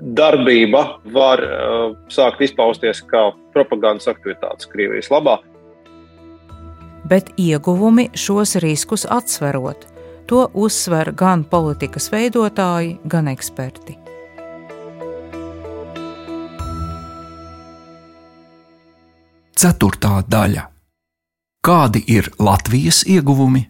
darbība 0.00 0.84
var 1.12 1.42
uh, 1.44 1.96
sākt 2.12 2.40
izpausties 2.44 3.02
kā 3.10 3.28
propagandas 3.56 4.08
aktivitātes 4.12 4.68
Krievijas 4.72 5.10
labā. 5.12 5.38
Bet 7.06 7.30
ieguvumi 7.38 8.08
šos 8.18 8.56
riskus 8.64 9.06
atsverot, 9.08 9.86
to 10.26 10.46
uzsver 10.54 11.12
gan 11.16 11.44
politikas 11.46 12.10
veidotāji, 12.12 12.96
gan 13.04 13.28
eksperti. 13.32 14.00
Ceturtā 19.56 20.18
daļa 20.28 20.66
Kādi 21.66 21.98
ir 22.06 22.28
Latvijas 22.38 23.00
ieguvumi? 23.10 23.64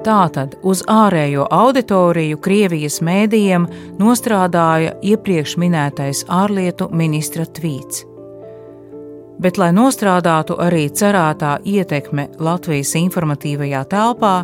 Tātad 0.00 0.54
uz 0.64 0.80
ārējo 0.88 1.42
auditoriju 1.52 2.38
Krievijas 2.40 3.02
mēdījiem 3.04 3.66
nostrādāja 4.00 4.94
iepriekš 5.04 5.58
minētais 5.60 6.22
ārlietu 6.32 6.86
ministra 6.96 7.44
tvīts. 7.44 8.06
Bet, 9.40 9.60
lai 9.60 9.68
nostrādātu 9.76 10.56
arī 10.60 10.86
cerētā 10.88 11.58
ietekme 11.68 12.30
Latvijas 12.40 12.94
informatīvajā 12.96 13.84
telpā, 13.92 14.34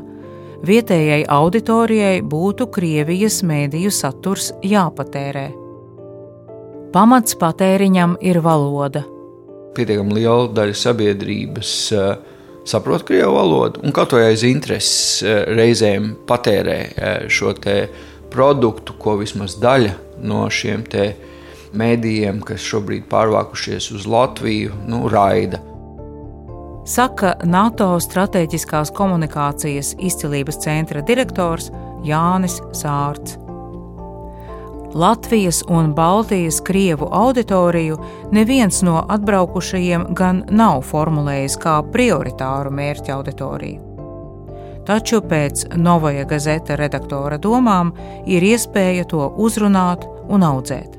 vietējai 0.69 1.25
auditorijai 1.25 2.21
būtu 2.21 2.69
Krievijas 2.77 3.41
mēdīju 3.49 3.93
saturs 3.97 4.53
jāpatērē. 4.61 5.49
Pamats 6.93 7.37
patēriņam 7.41 8.19
ir 8.21 8.45
valoda. 8.45 9.07
Pietiekami 9.77 10.21
liela 10.21 10.51
daļa 10.53 10.81
sabiedrības 10.85 11.77
uh, 11.97 12.36
saprot 12.67 13.05
krievu 13.07 13.37
valodu 13.37 13.83
un 13.85 13.95
vai 14.17 14.27
aiz 14.33 14.45
intereses 14.47 15.23
uh, 15.23 15.45
reizēm 15.57 16.13
patērē 16.29 16.81
uh, 16.83 17.15
šo 17.31 17.55
produktu, 18.33 18.97
ko 18.99 19.17
vismaz 19.21 19.57
daļa 19.63 19.95
no 20.27 20.45
šiem 20.51 20.85
mēdījiem, 21.77 22.43
kas 22.47 22.65
šobrīd 22.65 23.07
pārvākušies 23.11 23.91
uz 23.97 24.07
Latviju, 24.11 24.75
nu, 24.89 25.07
raida. 25.13 25.61
Saka 26.87 27.35
NATO 27.45 27.89
Stratēģiskās 27.99 28.93
komunikācijas 28.95 29.97
izcilības 29.99 30.61
centra 30.63 31.03
direktors 31.07 31.73
Jānis 32.07 32.61
Sārts. 32.77 33.46
Latvijas 34.96 35.64
un 35.68 35.94
Baltijas 35.96 36.60
krievu 36.62 37.08
auditoriju 37.12 37.98
neviens 38.32 38.82
no 38.82 39.06
atbraukušajiem 39.10 40.06
gan 40.10 40.44
nav 40.50 40.82
formulējis 40.84 41.56
kā 41.62 41.78
prioritāru 41.94 42.74
mērķa 42.76 43.16
auditoriju. 43.16 43.88
Taču 44.86 45.22
pēc 45.22 45.68
Novaja 45.78 46.26
Gazeta 46.26 46.76
redaktora 46.76 47.38
domām 47.38 47.94
ir 48.26 48.44
iespēja 48.44 49.06
to 49.08 49.30
uzrunāt 49.38 50.08
un 50.28 50.44
audzēt. 50.44 50.98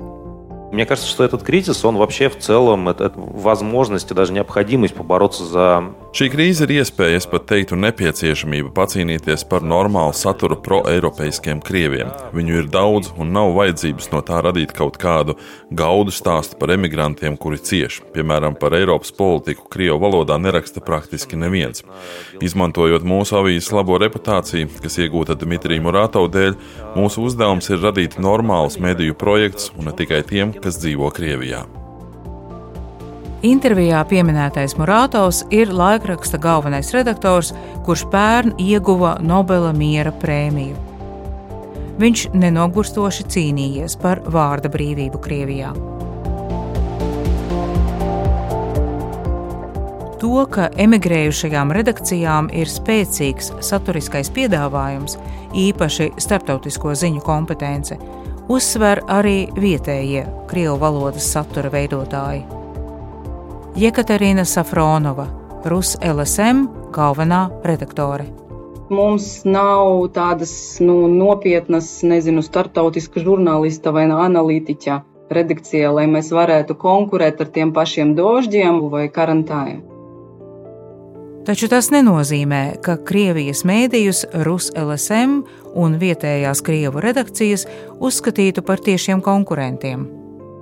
Мне 0.73 0.87
кажется, 0.87 1.07
что 1.07 1.23
этот 1.23 1.43
кризис, 1.43 1.85
он 1.85 1.97
вообще 1.97 2.29
в 2.29 2.39
целом, 2.39 2.89
это, 2.89 3.03
это 3.05 3.13
возможность 3.19 4.09
и 4.09 4.15
даже 4.15 4.33
необходимость 4.33 4.95
побороться 4.95 5.43
за 5.43 5.83
Šī 6.08 6.30
krīze 6.32 6.64
ir 6.64 6.70
iespēja, 6.78 7.18
es 7.20 7.26
pat 7.28 7.42
teiktu, 7.50 7.76
nepieciešamība 7.76 8.70
pacīnīties 8.72 9.42
par 9.50 9.60
normālu 9.60 10.14
satura 10.16 10.56
pro-eiropeiskiem 10.56 11.60
krieviem. 11.60 12.08
Viņu 12.32 12.54
ir 12.62 12.70
daudz 12.72 13.10
un 13.20 13.34
nav 13.36 13.52
vajadzības 13.58 14.08
no 14.14 14.22
tā 14.24 14.38
radīt 14.46 14.72
kaut 14.72 14.96
kādu 15.02 15.36
gaudu 15.68 16.14
stāstu 16.16 16.56
par 16.56 16.72
emigrantiem, 16.72 17.36
kuri 17.36 17.60
cieš. 17.60 18.00
Piemēram, 18.14 18.56
par 18.56 18.72
Eiropas 18.78 19.12
politiku 19.12 19.68
Krievu 19.68 20.00
valodā 20.06 20.38
neraksta 20.40 20.80
praktiski 20.80 21.36
neviens. 21.36 21.84
Izmantojot 22.40 23.04
mūsu 23.04 23.36
avīzes 23.42 23.68
labo 23.76 24.00
reputāciju, 24.00 24.70
kas 24.80 24.96
iegūta 25.04 25.36
Dmitrija 25.36 25.84
Murātova 25.84 26.32
dēļ, 26.32 26.56
mūsu 26.96 27.28
uzdevums 27.28 27.68
ir 27.68 27.84
radīt 27.84 28.16
normālus 28.16 28.80
mediju 28.80 29.18
projektus 29.18 29.68
un 29.76 29.92
ne 29.92 29.94
tikai 30.00 30.24
tiem, 30.24 30.56
kas 30.56 30.80
dzīvo 30.80 31.12
Krievijā. 31.12 31.66
Intervijā 33.46 34.00
pieminētais 34.10 34.72
Murātovs 34.74 35.44
ir 35.54 35.70
laikraksta 35.70 36.40
galvenais 36.42 36.88
redaktors, 36.90 37.52
kurš 37.86 38.08
pērn 38.10 38.56
ieguva 38.58 39.12
Nobela 39.22 39.70
miera 39.70 40.10
prēmiju. 40.10 40.74
Viņš 42.02 42.24
nenogurstoši 42.34 43.28
cīnījies 43.30 43.94
par 44.02 44.24
vārda 44.26 44.70
brīvību 44.74 45.22
Krievijā. 45.22 45.70
To, 50.18 50.42
ka 50.50 50.66
emigrējušajām 50.74 51.70
redakcijām 51.78 52.50
ir 52.50 52.66
spēcīgs 52.66 53.52
saturiskais 53.62 54.34
piedāvājums, 54.34 55.14
īpaši 55.54 56.10
starptautisko 56.18 56.98
ziņu 56.98 57.22
kompetence, 57.22 58.02
uzsver 58.50 59.06
arī 59.06 59.44
vietējie 59.54 60.26
krievu 60.50 60.80
valodas 60.82 61.30
satura 61.38 61.70
veidotāji. 61.70 62.57
Jekaterina 63.78 64.44
Safronova, 64.44 65.28
Rus 65.64 65.92
LSM 66.02 66.64
galvenā 66.90 67.44
redaktore. 67.62 68.24
Mums 68.90 69.44
nav 69.46 70.08
tādas 70.16 70.50
nu, 70.82 71.04
nopietnas, 71.06 72.00
nezinu, 72.02 72.42
startautiska 72.42 73.22
žurnālista 73.22 73.92
vai 73.94 74.08
analītiķa 74.10 74.96
redakcijā, 75.30 75.92
lai 75.94 76.08
mēs 76.10 76.32
varētu 76.34 76.74
konkurēt 76.74 77.38
ar 77.44 77.52
tiem 77.54 77.70
pašiem 77.76 78.16
dožģiem 78.18 78.82
vai 78.90 79.04
karantājiem. 79.14 79.78
Taču 81.46 81.70
tas 81.70 81.92
nenozīmē, 81.94 82.82
ka 82.82 82.98
Krievijas 82.98 83.62
mēdījus 83.62 84.26
Rus 84.42 84.72
LSM 84.74 85.44
un 85.78 85.98
vietējās 86.02 86.66
Krievu 86.66 87.06
redakcijas 87.06 87.68
uzskatītu 88.02 88.66
par 88.66 88.82
tiešiem 88.82 89.22
konkurentiem. 89.22 90.08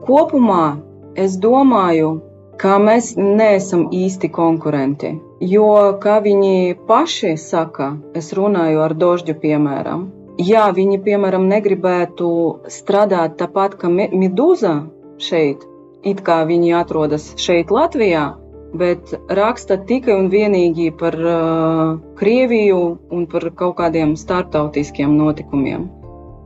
Kopumā 0.05 0.75
es 1.17 1.41
domāju, 1.41 2.19
ka 2.61 2.77
mēs 2.83 3.15
neesam 3.17 3.87
īsti 3.93 4.31
konkurenti. 4.33 5.13
Jo, 5.41 5.97
kā 6.03 6.19
viņi 6.25 6.77
paši 6.89 7.35
saka, 7.41 7.93
es 8.17 8.33
runāju 8.37 8.83
ar 8.85 8.95
Dožģu 8.97 9.37
piemēram. 9.43 10.07
Jā, 10.37 10.67
viņi, 10.77 11.01
piemēram, 11.05 11.47
negribētu 11.49 12.29
strādāt 12.73 13.39
tāpat 13.41 13.77
kā 13.81 13.89
Midūza 13.93 14.75
šeit, 15.17 15.63
it 16.05 16.21
kā 16.25 16.43
viņi 16.49 16.75
atrodas 16.77 17.31
šeit, 17.41 17.73
Latvijā, 17.73 18.35
bet 18.77 19.15
raksta 19.33 19.79
tikai 19.89 20.17
un 20.19 20.29
vienīgi 20.33 20.91
par 21.01 21.17
uh, 21.17 21.95
Krieviju 22.21 22.81
un 23.13 23.25
par 23.33 23.49
kaut 23.57 23.79
kādiem 23.81 24.13
starptautiskiem 24.21 25.17
notikumiem. 25.17 25.89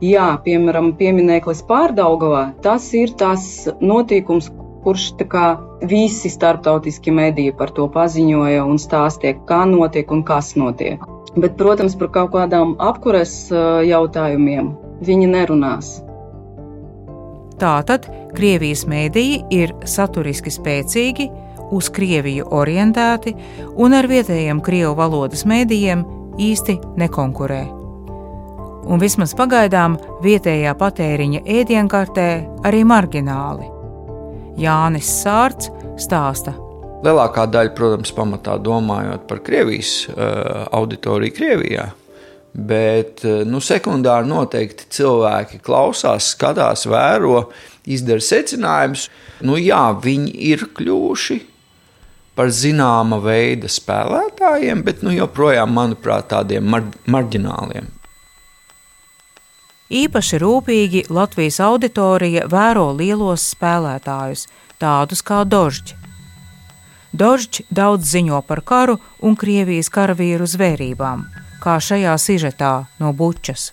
Jā, 0.01 0.31
piemēram, 0.45 0.95
piemineklis 0.97 1.61
Pārdaugavā, 1.67 2.45
tas 2.63 2.87
ir 2.97 3.11
tas 3.19 3.43
notikums, 3.83 4.47
kurš 4.83 5.13
visi 5.87 6.29
starptautiski 6.29 7.11
mediji 7.11 7.53
par 7.57 7.71
to 7.71 7.87
paziņoja 7.91 8.63
un 8.65 8.77
stāstīja, 8.81 9.39
kā 9.45 9.65
notiek 9.65 10.11
un 10.11 10.23
kas 10.23 10.55
notiek. 10.55 11.01
Bet, 11.35 11.55
protams, 11.57 11.95
par 11.95 12.11
kaut 12.11 12.31
kādām 12.33 12.75
apkures 12.79 13.51
jautājumiem 13.87 14.73
viņi 15.01 15.27
nerunās. 15.31 15.99
Tātad 17.61 18.09
Krievijas 18.35 18.85
mēdīji 18.89 19.43
ir 19.53 19.73
saturiski 19.85 20.51
spēcīgi, 20.51 21.27
uz 21.71 21.89
Krieviju 21.93 22.47
orientēti 22.51 23.35
un 23.79 23.95
ar 23.95 24.07
vietējiem 24.11 24.59
krievu 24.65 24.95
valodas 24.97 25.45
mēdījiem 25.47 26.03
īsti 26.41 26.77
nekonkurē. 26.99 27.61
Un 28.91 28.99
vismaz 28.99 29.35
pagaidām 29.37 29.99
vietējā 30.23 30.73
patēriņa 30.79 31.43
ēdienkartē 31.59 32.29
arī 32.67 32.81
margināli. 32.87 33.70
Jānis 34.59 35.09
Sārts 35.21 35.71
stāsta. 36.01 36.55
Lielākā 37.01 37.47
daļa, 37.49 37.73
protams, 37.77 38.11
pamatā 38.13 38.59
domājot 38.61 39.25
par 39.29 39.41
Krievijas 39.45 39.95
uh, 40.11 40.67
auditoriju 40.77 41.33
Krievijā, 41.33 41.87
Bet 42.51 43.23
nu, 43.47 43.61
sekundāri 43.63 44.27
noteikti 44.27 44.89
cilvēki 44.91 45.61
klausās, 45.63 46.33
skatās, 46.33 46.83
vēro, 46.89 47.45
izdara 47.87 48.19
secinājumus. 48.19 49.05
Nu, 49.47 49.55
jā, 49.55 49.85
viņi 50.03 50.33
ir 50.51 50.65
kļuvuši 50.75 51.37
par 52.35 52.51
zināma 52.51 53.21
veida 53.23 53.71
spēlētājiem, 53.71 54.83
bet 54.83 54.99
nu, 55.05 55.15
joprojām, 55.15 55.71
manuprāt, 55.77 56.27
tādiem 56.35 56.67
mar 56.67 56.83
marģināliem. 57.07 57.87
Īpaši 59.90 60.40
rūpīgi 60.42 61.04
Latvijas 61.14 61.60
auditorija 61.62 62.48
vēro 62.50 62.88
lielos 62.98 63.44
spēlētājus, 63.52 64.48
tādus 64.82 65.22
kā 65.22 65.44
Dožģi. 65.46 65.94
Dožģi 67.14 67.66
daudz 67.70 68.10
ziņo 68.10 68.42
par 68.48 68.64
karu 68.66 68.98
un 69.22 69.38
Krievijas 69.38 69.88
karavīru 69.94 70.48
zvērībām, 70.50 71.22
kā 71.62 71.78
šajā 71.78 72.18
sižetā 72.18 72.74
no 72.98 73.12
Bučas. 73.12 73.72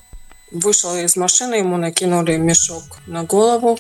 Вышел 0.54 0.96
из 0.96 1.16
машины, 1.16 1.56
ему 1.56 1.78
накинули 1.78 2.38
мешок 2.38 2.84
на 3.08 3.24
голову. 3.24 3.80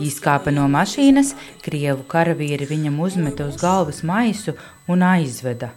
Izkāpa 0.00 0.48
no 0.48 0.64
mašīnas, 0.64 1.34
krievu 1.60 2.08
karavīri 2.08 2.64
viņam 2.64 3.00
uzmeta 3.04 3.44
uz 3.44 3.60
galvas 3.60 4.00
maisu 4.00 4.56
un 4.88 5.04
aizveda 5.04 5.74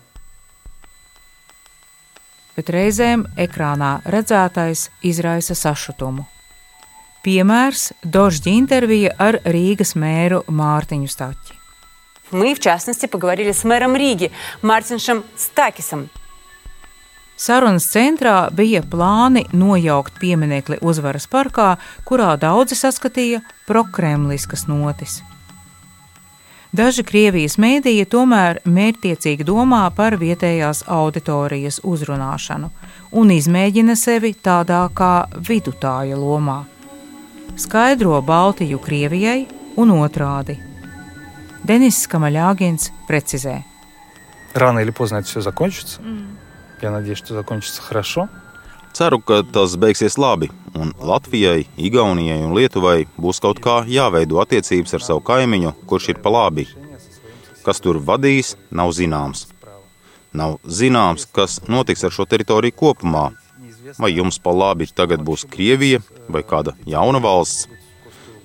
bet 2.55 2.69
reizēm 2.75 3.25
ekrānā 3.37 3.99
redzētais 4.05 4.89
izraisa 5.01 5.55
sašutumu. 5.55 6.25
Piemērs - 7.23 8.15
Dožģa 8.15 8.51
intervija 8.51 9.15
ar 9.19 9.39
Rīgas 9.43 9.95
mēru 9.95 10.43
Mārtiņu 10.47 11.07
Staķi. 11.07 11.59
Мы, 12.31 12.53
в 12.53 12.59
частности, 12.59 13.07
поговорили 13.07 13.51
с 13.51 13.63
мэром 13.63 13.95
Риги 13.95 14.31
Мартиншем 14.61 15.23
Стакисом. 15.35 16.09
Sarunas 17.39 17.87
centrā 17.87 18.49
bija 18.51 18.81
plāni 18.83 19.45
nojaukt 19.55 20.19
pieminekli 20.19 20.77
uzvaras 20.83 21.25
parkā, 21.31 21.77
kurā 22.03 22.33
daudzi 22.37 22.75
saskatīja 22.75 23.39
prokremliskas 23.65 24.67
notis. 24.67 25.21
Daži 26.73 27.01
Krievijas 27.01 27.55
mēdīji 27.57 28.05
tomēr 28.05 28.59
mērķtiecīgi 28.69 29.45
domā 29.47 29.87
par 29.97 30.19
vietējās 30.21 30.83
auditorijas 30.85 31.79
uzrunāšanu 31.81 32.69
un 33.17 33.31
izmēģina 33.33 33.95
sevi 33.97 34.35
tādā 34.37 34.83
kā 34.93 35.25
vidutāja 35.33 36.19
lomā. 36.19 36.59
Skaidro 37.57 38.21
Baltiju 38.21 38.77
Krievijai 38.85 39.47
un 39.81 39.95
otrādi. 39.97 40.59
Denis 41.65 42.05
Камалягins 42.07 42.91
precizē. 43.07 43.63
Рано 44.53 44.79
или 44.79 44.91
поздно 44.91 45.17
это 45.17 45.27
все 45.27 45.41
закончится. 45.41 46.01
Mm. 46.01 46.37
Я 46.81 46.91
надеюсь, 46.91 47.17
что 47.17 47.33
закончится 47.33 47.81
хорошо. 47.81 48.29
Ceru, 48.94 49.18
ka 49.26 49.40
tas 49.42 49.72
beigsies 49.74 50.14
labi, 50.22 50.46
un 50.78 50.92
Latvijai, 51.02 51.64
Igaunijai 51.74 52.44
un 52.46 52.52
Lietuvai 52.54 53.08
būs 53.18 53.40
kaut 53.42 53.58
kā 53.58 53.80
jāveido 53.90 54.38
attiecības 54.38 54.94
ar 54.94 55.02
savu 55.02 55.22
kaimiņu, 55.26 55.72
kurš 55.90 56.12
ir 56.12 56.20
pa 56.22 56.30
labi. 56.30 56.68
Kas 57.66 57.82
tur 57.82 57.98
vadīs, 57.98 58.52
nav 58.70 58.92
zināms. 58.94 59.48
Nav 60.30 60.60
zināms, 60.62 61.26
kas 61.26 61.56
notiks 61.66 62.06
ar 62.06 62.14
šo 62.14 62.22
teritoriju 62.30 62.76
kopumā. 62.78 63.32
Vai 63.98 64.12
jums 64.14 64.38
pa 64.38 64.54
labi 64.54 64.86
tagad 64.86 65.24
būs 65.26 65.42
Krievija 65.50 65.98
vai 66.28 66.44
kāda 66.46 66.76
jauna 66.86 67.18
valsts? 67.24 67.66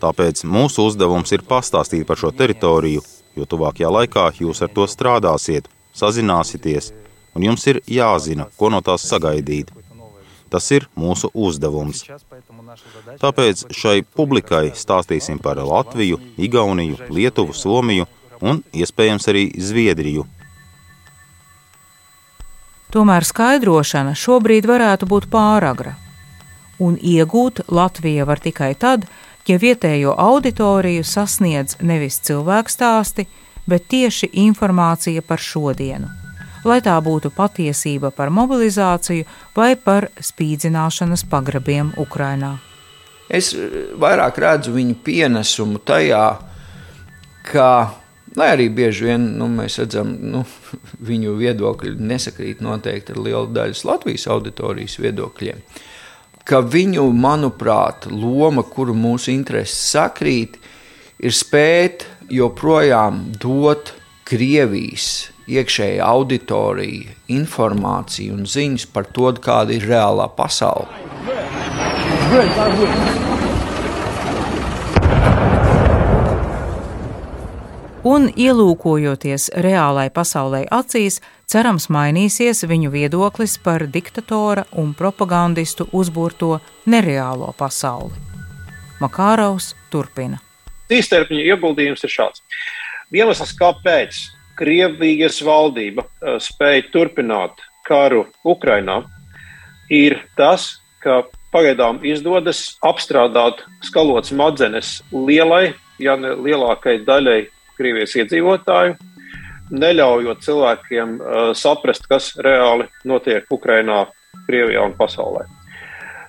Tāpēc 0.02 0.42
mūsu 0.50 0.88
uzdevums 0.90 1.30
ir 1.36 1.44
pastāstīt 1.46 2.08
par 2.10 2.18
šo 2.18 2.32
teritoriju, 2.34 3.04
jo 3.38 3.46
tuvākajā 3.46 3.92
laikā 4.00 4.26
jūs 4.42 4.64
ar 4.66 4.74
to 4.74 4.88
strādāsiet, 4.90 5.70
sazināsieties, 5.94 6.90
un 7.38 7.46
jums 7.46 7.68
ir 7.70 7.84
jāzina, 7.86 8.50
ko 8.58 8.74
no 8.74 8.82
tās 8.82 9.06
sagaidīt. 9.06 9.76
Tas 10.50 10.72
ir 10.74 10.88
mūsu 10.98 11.30
uzdevums. 11.34 12.04
Tāpēc 13.22 13.68
šai 13.76 14.02
publikai 14.18 14.72
stāstīsim 14.74 15.38
par 15.42 15.62
Latviju, 15.62 16.18
Igauniju, 16.42 16.98
Lietuvu, 17.14 17.54
Somiju 17.54 18.08
un 18.42 18.64
iespējams 18.74 19.30
arī 19.30 19.46
Zviedriju. 19.62 20.26
Tomēr 22.90 23.26
skaidrošana 23.28 24.16
šobrīd 24.18 24.66
varētu 24.66 25.06
būt 25.10 25.28
pāragra, 25.30 25.94
un 26.82 26.96
iegūt 26.98 27.68
Latvija 27.70 28.26
var 28.26 28.42
tikai 28.42 28.72
tad, 28.74 29.06
ja 29.46 29.60
vietējo 29.62 30.16
auditoriju 30.18 31.06
sasniedz 31.06 31.78
nevis 31.86 32.18
cilvēku 32.26 32.74
stāsti, 32.74 33.28
bet 33.70 33.86
tieši 33.94 34.32
informācija 34.48 35.22
par 35.22 35.38
šodienu 35.38 36.10
lai 36.63 36.80
tā 36.84 36.95
būtu 37.04 37.32
patiesība 37.36 38.12
par 38.15 38.32
mobilizāciju 38.34 39.28
vai 39.56 39.76
par 39.76 40.10
spīdzināšanas 40.19 41.26
pagrabiem 41.30 41.93
Ukrainā. 42.02 42.58
Es 43.30 43.54
eh, 43.54 43.93
vairāk 44.00 44.39
redzu 44.41 44.74
viņu 44.76 44.98
pienesumu 45.06 45.82
tajā, 45.86 46.24
ka, 47.50 47.69
lai 48.38 48.50
arī 48.56 48.69
bieži 48.74 49.12
vien 49.12 49.30
nu, 49.38 49.48
mēs 49.54 49.80
redzam, 49.84 50.15
nu, 50.34 50.43
viņu 51.10 51.38
viedokļi 51.39 51.95
nesakrīt 52.00 52.65
noteikti 52.65 53.15
ar 53.15 53.24
lielu 53.28 53.54
daļu 53.54 53.86
Latvijas 53.89 54.28
auditorijas 54.34 54.98
viedokļiem, 55.02 55.62
ka 56.50 56.63
viņu, 56.65 57.06
manuprāt, 57.13 58.10
loma, 58.10 58.65
kuru 58.65 58.95
mūsu 58.98 59.30
intereses 59.36 59.78
sakrīt, 59.93 60.58
ir 61.22 61.36
spēt 61.36 62.08
joprojām 62.34 63.28
dot 63.38 63.93
Krievijas 64.30 65.30
iekšēja 65.50 66.06
auditorija, 66.06 67.16
informācija 67.34 68.36
un 68.36 68.46
ziņas 68.50 68.86
par 68.94 69.10
to, 69.14 69.32
kāda 69.42 69.76
ir 69.76 69.88
reālā 69.90 70.30
pasaule. 70.38 70.88
Un 78.10 78.30
ielūkojoties 78.32 79.50
reālai 79.60 80.08
pasaulē 80.14 80.64
acīs, 80.72 81.20
cerams 81.50 81.90
mainīsies 81.92 82.64
viņu 82.70 82.94
viedoklis 82.94 83.58
par 83.60 83.84
diktatora 83.92 84.64
un 84.80 84.94
propagandistu 84.96 85.90
uzbūrto 85.92 86.60
nereālo 86.88 87.52
pasauli. 87.58 88.16
Makāraus 89.04 89.74
turpina. 89.92 90.40
Īstermiņa 90.90 91.44
ieguldījums 91.52 92.06
ir 92.08 92.14
šāds. 92.14 92.44
Iemesls, 93.12 93.52
kāpēc 93.60 94.24
Krievijas 94.60 95.39
valdība 95.45 96.06
eh, 96.06 96.38
spēja 96.43 96.88
turpināt 96.93 97.62
karu 97.88 98.26
Ukrainā, 98.45 99.02
ir 99.89 100.19
tas, 100.38 100.76
ka 101.04 101.24
pagaidām 101.54 102.04
izdodas 102.06 102.76
apstrādāt 102.86 103.63
skalots 103.86 104.34
madzenes 104.36 105.00
lielai, 105.12 105.74
ja 106.00 106.15
ne 106.19 106.36
lielākai 106.38 107.00
daļai 107.08 107.39
Krievijas 107.80 108.17
iedzīvotāju, 108.19 108.98
neļaujot 109.69 110.43
cilvēkiem 110.43 111.15
uh, 111.15 111.38
saprast, 111.56 112.08
kas 112.10 112.34
reāli 112.43 112.89
notiek 113.08 113.48
Ukrainā, 113.54 114.04
Krievijā 114.48 114.84
un 114.84 114.95
pasaulē. 114.98 115.45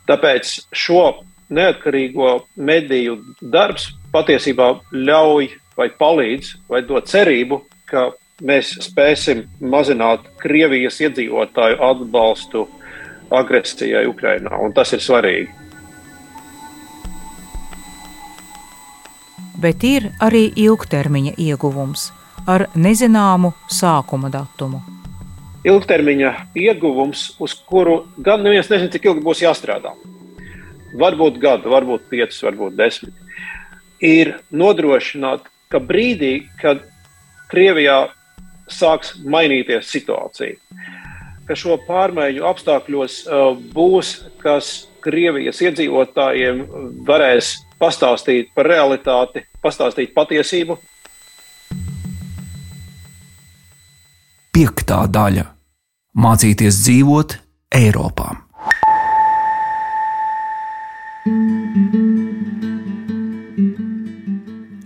Tāpēc 0.08 0.52
šo 0.76 1.24
neatkarīgo 1.50 2.36
mediju 2.56 3.18
darbs 3.40 3.90
patiesībā 4.14 4.72
ļauj 4.94 5.50
vai 5.76 5.88
palīdz 6.00 6.54
vai 6.70 6.82
dod 6.86 7.08
cerību, 7.10 7.60
ka 7.90 8.10
mēs 8.40 8.74
spēsim 8.84 9.44
mazināt 9.60 10.26
Krievijas 10.40 11.00
iedzīvotāju 11.04 11.80
atbalstu 11.90 12.66
agresijai 13.30 14.06
Ukrajinā, 14.10 14.58
un 14.58 14.72
tas 14.74 14.92
ir 14.96 15.02
svarīgi. 15.04 15.50
Bet 19.60 19.84
ir 19.84 20.08
arī 20.24 20.46
ilgtermiņa 20.56 21.34
ieguvums 21.36 22.08
ar 22.48 22.70
nezināmu 22.74 23.52
sākuma 23.68 24.30
datumu. 24.32 24.80
Ilgtermiņa 25.68 26.30
ieguvums, 26.56 27.34
uz 27.44 27.54
kuru 27.68 28.06
gan 28.16 28.40
neviens 28.40 28.70
nezina, 28.72 28.88
cik 28.94 29.10
ilgi 29.10 29.24
būs 29.26 29.42
jāstrādā. 29.44 29.92
Varbūt 30.96 31.36
gadu, 31.42 31.68
varbūt 31.70 32.08
piecus, 32.08 32.40
varbūt 32.46 32.78
desmit. 32.78 33.12
Ir 34.00 34.38
nodrošināt, 34.50 35.44
ka 35.68 35.78
brīdī, 35.84 36.48
kad 36.62 36.80
Krievijā 37.52 38.08
sāks 38.74 39.14
mainīties 39.24 39.90
situācija. 39.90 40.58
Ka 41.48 41.56
šo 41.58 41.76
pārmaiņu 41.86 42.46
apstākļos 42.46 43.16
uh, 43.26 43.50
būs, 43.74 44.20
kas 44.42 44.86
Krievijas 45.00 45.62
iedzīvotājiem 45.64 46.60
varēs 47.08 47.54
pastāstīt 47.80 48.52
par 48.54 48.68
realitāti, 48.68 49.46
pastāstīt 49.64 50.12
patiesību. 50.16 50.76
Piektā 54.52 55.06
daļa- 55.08 55.46
mācīties 56.24 56.84
dzīvot 56.84 57.38
Eiropā. 57.80 58.49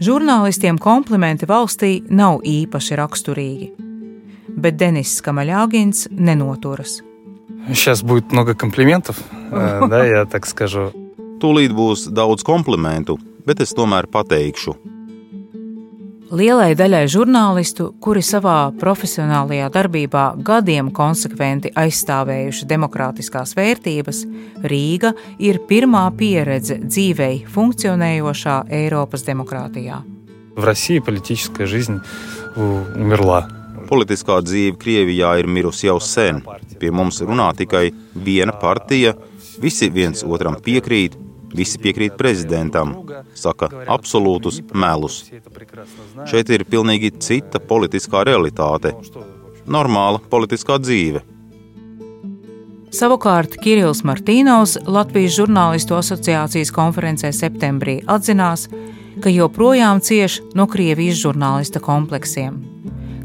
Žurnālistiem 0.04 0.78
komplimenti 0.80 1.48
valstī 1.50 2.00
nav 2.10 2.40
īpaši 2.48 2.96
raksturīgi, 2.96 3.68
bet 4.56 4.78
Denis 4.80 5.20
Kamaļāgins 5.22 6.08
nenoturas. 6.12 7.02
Сейчас 7.68 8.04
будет 8.04 8.32
много 8.32 8.56
комплиментов, 8.56 9.18
э, 9.52 9.88
да, 9.90 10.06
я 10.06 10.26
так 10.26 10.46
скажу. 10.46 10.92
Tūlīt 11.40 11.72
būs 11.72 12.08
daudz 12.12 12.44
komplimentu, 12.44 13.18
bet 13.46 13.60
es 13.60 13.74
tomēr 13.74 14.08
pateikšu. 14.08 14.76
Lielai 16.34 16.76
daļai 16.78 17.08
žurnālistu, 17.10 17.88
kuri 17.98 18.22
savā 18.22 18.70
profesionālajā 18.78 19.72
darbībā 19.74 20.26
gadiem 20.46 20.92
konsekventi 20.94 21.72
aizstāvējuši 21.74 22.68
demokrātiskās 22.70 23.56
vērtības, 23.58 24.20
Rīga 24.62 25.16
ir 25.42 25.58
pirmā 25.66 26.04
pieredze 26.20 26.78
dzīvei 26.84 27.48
funkcionējošā 27.50 28.60
Eiropas 28.70 29.26
demokrātijā. 29.26 30.04
В 30.56 30.64
России 30.64 31.00
политическая 31.00 31.66
жизнь 31.66 32.02
умерла. 32.56 33.48
Politiskā 33.90 34.38
dzīve 34.46 34.78
Krievijā 34.78 35.32
ir 35.40 35.48
mirusi 35.48 35.88
jau 35.88 35.98
sen. 35.98 36.44
Pie 36.78 36.92
mums 36.94 37.24
runā 37.26 37.48
tikai 37.58 37.90
viena 38.14 38.54
partija, 38.54 39.16
visi 39.58 39.90
viens 39.90 40.22
otram 40.22 40.60
piekrīt, 40.62 41.18
Visi 41.55 41.79
piekrīt 41.79 42.17
prezidentam, 42.19 42.97
saka 43.39 43.69
absolūtus 43.87 44.61
melus. 44.75 45.21
Šeit 46.31 46.51
ir 46.51 46.67
pilnīgi 46.67 47.13
cita 47.23 47.61
politiskā 47.63 48.25
realitāte, 48.27 48.95
normāla 49.67 50.19
politiskā 50.31 50.81
dzīve. 50.83 51.23
Savukārt 52.95 53.57
Kirillis 53.59 54.05
Martīnovs 54.07 54.77
Latvijas 54.87 55.35
žurnālistu 55.41 55.97
asociācijas 55.99 56.71
konferencē 56.75 57.33
septembrī 57.35 57.97
atzinās, 58.07 58.69
ka 59.23 59.33
joprojām 59.35 60.03
cieš 60.03 60.41
no 60.55 60.69
Krievijas 60.71 61.19
žurnālista 61.23 61.83
kompleksiem. 61.83 62.61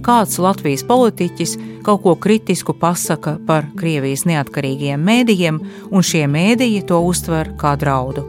Kāds 0.05 0.39
Latvijas 0.39 0.85
politiķis 0.87 1.57
kaut 1.83 2.03
ko 2.03 2.15
kritisku 2.15 2.73
pasaka 2.77 3.37
par 3.47 3.67
Krievijas 3.79 4.25
neatkarīgiem 4.29 5.01
mēdījiem, 5.03 5.59
un 5.91 6.05
šie 6.05 6.25
mēdīji 6.31 6.85
to 6.91 6.99
uztver 7.03 7.51
kā 7.59 7.75
draudu. 7.79 8.23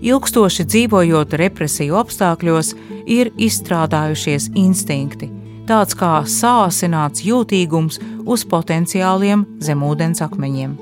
Ilgstoši 0.00 0.64
dzīvojot 0.64 1.34
represiju 1.36 1.98
apstākļos, 2.00 2.72
ir 3.10 3.32
izstrādājušies 3.36 4.50
instinkti, 4.56 5.28
tāds 5.68 5.96
kā 5.98 6.20
sāsināts 6.24 7.24
jūtīgums 7.26 8.00
uz 8.24 8.46
potenciāliem 8.48 9.44
zemūdens 9.60 10.22
akmeņiem. 10.24 10.78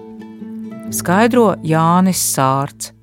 Skaidro 0.95 1.51
Jānis 1.65 2.21
Sārts. 2.35 2.98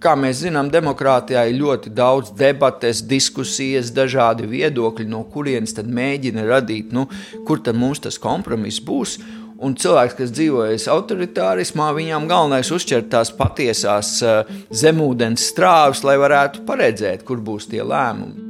Kā 0.00 0.14
mēs 0.16 0.38
zinām, 0.40 0.70
demokrātijā 0.72 1.42
ir 1.50 1.58
ļoti 1.60 1.90
daudz 1.92 2.30
debates, 2.32 3.02
diskusijas, 3.04 3.90
dažādi 3.92 4.46
viedokļi, 4.48 5.04
no 5.12 5.26
kurienes 5.28 5.76
tad 5.76 5.90
mēģina 5.92 6.46
radīt, 6.48 6.94
nu, 6.96 7.04
kur 7.44 7.60
tad 7.60 7.76
mums 7.76 8.00
tas 8.00 8.16
kompromiss 8.16 8.80
būs. 8.80 9.18
Un 9.60 9.74
cilvēks, 9.76 10.16
kas 10.16 10.32
dzīvojas 10.32 10.86
autoritārismā, 10.88 11.90
viņam 11.92 12.30
galvenais 12.30 12.70
uzķert 12.72 13.10
tās 13.12 13.28
patiesās 13.36 14.14
uh, 14.24 14.48
zemūdens 14.72 15.50
strāvas, 15.52 16.00
lai 16.08 16.16
varētu 16.22 16.64
paredzēt, 16.64 17.26
kur 17.28 17.44
būs 17.44 17.68
tie 17.68 17.84
lēmumi. 17.84 18.48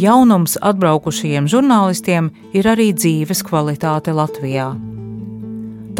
Jaunums 0.00 0.60
atbraukušajiem 0.60 1.48
žurnālistiem 1.48 2.28
ir 2.52 2.68
arī 2.76 2.92
dzīves 2.92 3.40
kvalitāte 3.48 4.12
Latvijā 4.16 4.68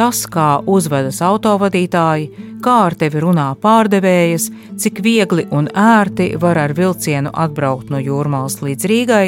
tas, 0.01 0.23
kā 0.33 0.63
uzvedas 0.65 1.21
autovadītāji, 1.25 2.47
kā 2.65 2.77
ar 2.87 2.97
tevi 2.97 3.21
runā 3.21 3.51
pārdevējas, 3.61 4.49
cik 4.81 5.03
viegli 5.05 5.45
un 5.53 5.69
ērti 5.77 6.33
var 6.41 6.61
ar 6.63 6.73
vilcienu 6.77 7.33
atbraukt 7.45 7.91
no 7.93 8.01
jūrmālas 8.01 8.61
līdz 8.65 8.89
Rīgai, 8.89 9.27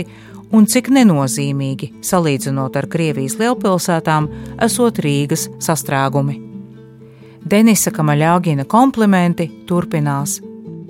un 0.56 0.68
cik 0.68 0.88
nenozīmīgi, 0.96 1.90
salīdzinot 2.08 2.78
ar 2.80 2.88
Krievijas 2.92 3.36
lielpilsētām, 3.40 4.30
esot 4.64 5.02
Rīgas 5.04 5.48
sastrēgumi. 5.60 6.38
Denisa 7.52 7.92
Kamaļāgina 7.92 8.64
komplimenti 8.70 9.50
turpinās 9.68 10.38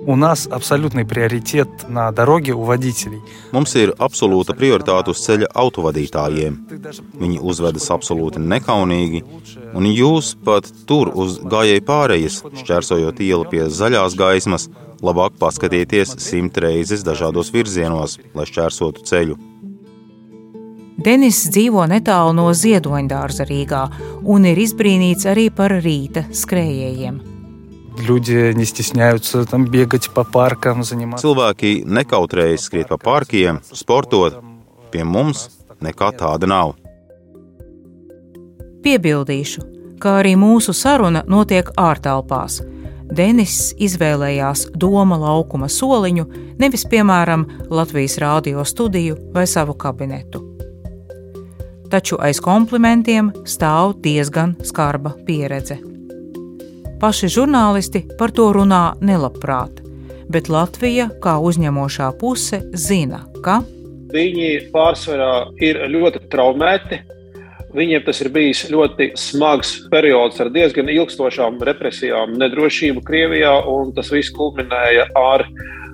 У 0.08 0.16
нас 0.16 0.48
абсолютный 0.50 1.04
приоритет 1.04 1.68
на 1.88 2.10
дороге 2.12 2.54
у 2.54 2.62
водителей. 2.62 3.20
Mums 3.52 3.74
ir 3.76 3.92
absolūta 4.00 4.54
prioritāte 4.56 5.12
uz 5.12 5.20
ceļa 5.20 5.50
autovadītājiem. 5.52 6.56
Viņi 7.20 7.36
uzvedas 7.44 7.90
absolūti 7.92 8.40
nekaunīgi, 8.40 9.20
un 9.76 9.84
jūs 9.84 10.32
pat 10.48 10.70
tur 10.88 11.12
uz 11.12 11.36
gājēju 11.44 11.84
pārējas, 11.84 12.40
šķērsojot 12.62 13.20
ielu 13.20 13.44
pie 13.52 13.68
zaļās 13.68 14.16
gaismas, 14.16 14.70
labāk 15.04 15.36
paskatieties 15.38 16.16
simt 16.24 16.56
reizes 16.56 17.04
dažādos 17.04 17.52
virzienos, 17.52 18.16
lai 18.32 18.48
šķērsotu 18.48 19.04
ceļu. 19.12 19.38
Denis 20.98 21.44
dzīvo 21.52 21.84
netālu 21.86 22.32
no 22.34 22.48
Ziedoņdārza 22.50 23.44
Rīgā 23.46 23.86
un 24.24 24.48
ir 24.48 24.58
izbrīnīts 24.58 25.28
arī 25.30 25.50
par 25.54 25.76
rīta 25.84 26.24
skrējējiem. 26.32 27.31
Люди 27.98 28.52
не 28.54 28.64
стесняются 28.64 29.44
там 29.44 29.66
бегать 29.66 30.10
по 30.10 30.24
паркам, 30.24 30.82
заниматься. 30.84 31.26
Cilvēki 31.26 31.82
nekautrējas 31.84 32.68
skriet 32.68 32.88
pa 32.88 32.96
parkiem, 32.96 33.58
sportot. 33.72 34.38
Pie 34.92 35.02
mums 35.04 35.48
nekā 35.82 36.12
tāda 36.16 36.46
nav. 36.46 36.76
Piebildīšu, 38.86 39.64
ka 39.98 40.20
arī 40.22 40.36
mūsu 40.38 40.72
saruna 40.72 41.24
notiek 41.26 41.72
ārtelpās. 41.76 42.60
Denis 43.08 43.72
izvēlējās 43.80 44.68
doma 44.76 45.18
laukuma 45.18 45.68
soliņu, 45.68 46.26
nevis, 46.60 46.84
piemēram, 46.86 47.46
Latvijas 47.72 48.18
rādio 48.22 48.64
studiju 48.64 49.16
vai 49.34 49.46
savu 49.48 49.74
kabinetu. 49.74 50.44
Taču 51.88 52.18
aiz 52.20 52.38
komplimentiem 52.44 53.32
stāv 53.48 53.96
diezgan 54.04 54.58
skarba 54.62 55.14
pieredze. 55.26 55.80
Paši 57.03 57.27
žurnālisti 57.27 57.99
par 58.15 58.31
to 58.31 58.45
runā 58.55 58.93
nelabprāt, 59.03 59.81
bet 60.31 60.47
Latvija, 60.47 61.09
kā 61.19 61.33
uzņemošā 61.43 62.07
puse, 62.21 62.61
zina, 62.79 63.25
ka 63.43 63.57
viņi 64.13 64.69
pārsvarā 64.71 65.33
ir 65.59 65.81
ļoti 65.91 66.21
traumēti. 66.31 67.01
Viņiem 67.75 68.07
tas 68.07 68.23
ir 68.23 68.31
bijis 68.31 68.63
ļoti 68.71 69.09
smags 69.19 69.73
periods 69.91 70.39
ar 70.39 70.53
diezgan 70.55 70.87
ilgstošām 70.95 71.59
represijām, 71.73 72.37
nedrošību 72.39 73.03
Krievijā, 73.03 73.51
un 73.67 73.91
tas 73.91 74.07
viss 74.15 74.31
kulminēja 74.31 75.09
ar 75.19 75.43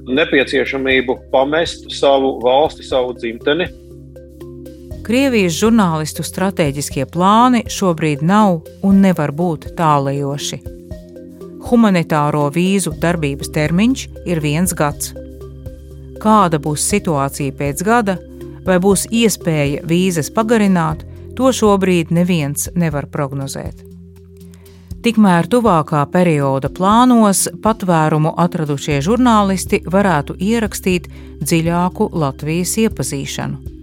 nepieciešamību 0.06 1.20
pamest 1.34 1.90
savu 1.90 2.36
valsti, 2.46 2.86
savu 2.86 3.18
dzimteni. 3.18 3.72
Krievijas 5.10 5.58
žurnālistu 5.58 6.22
stratēģiskie 6.22 7.10
plāni 7.10 7.66
šobrīd 7.66 8.22
nav 8.22 8.60
un 8.86 9.08
nevar 9.10 9.34
būt 9.34 9.74
tālajoši 9.80 10.78
humanitāro 11.70 12.48
vīzu 12.54 12.96
darbības 13.02 13.52
termiņš 13.56 14.06
ir 14.26 14.42
viens 14.44 14.74
gads. 14.74 15.14
Kāda 16.20 16.60
būs 16.60 16.84
situācija 16.92 17.56
pēc 17.56 17.84
gada, 17.88 18.18
vai 18.66 18.80
būs 18.84 19.08
iespēja 19.12 19.86
vīzas 19.88 20.32
pagarināt, 20.36 21.06
to 21.38 21.54
šobrīd 21.56 22.12
neviens 22.12 22.68
nevar 22.76 23.08
prognozēt. 23.08 23.86
Tikmēr 25.00 25.48
tuvākā 25.48 26.02
perioda 26.12 26.68
plānos 26.76 27.46
patvērumu 27.64 28.34
atradušie 28.44 29.00
žurnālisti 29.06 29.80
varētu 29.88 30.36
ierakstīt 30.44 31.08
dziļāku 31.40 32.10
Latvijas 32.20 32.76
iepazīšanu. 32.84 33.79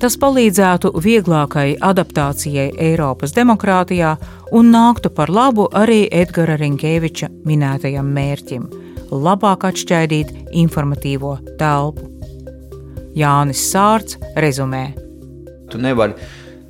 Tas 0.00 0.14
palīdzētu 0.16 0.94
vieglākai 1.04 1.74
adaptācijai 1.84 2.70
Eiropas 2.80 3.34
demokrātijā 3.36 4.14
un 4.56 4.70
nāktu 4.72 5.10
par 5.12 5.28
labu 5.28 5.66
arī 5.76 6.06
Edgara 6.08 6.54
Rinkēviča 6.56 7.28
minētajam 7.44 8.08
mērķim- 8.16 8.64
labāk 9.26 9.66
atšķaidīt 9.68 10.30
informatīvo 10.56 11.34
telpu. 11.60 12.08
Jānis 13.12 13.66
Sārts 13.68 14.16
rezumē. 14.40 14.86
Tu 15.68 15.76
nevari 15.76 16.16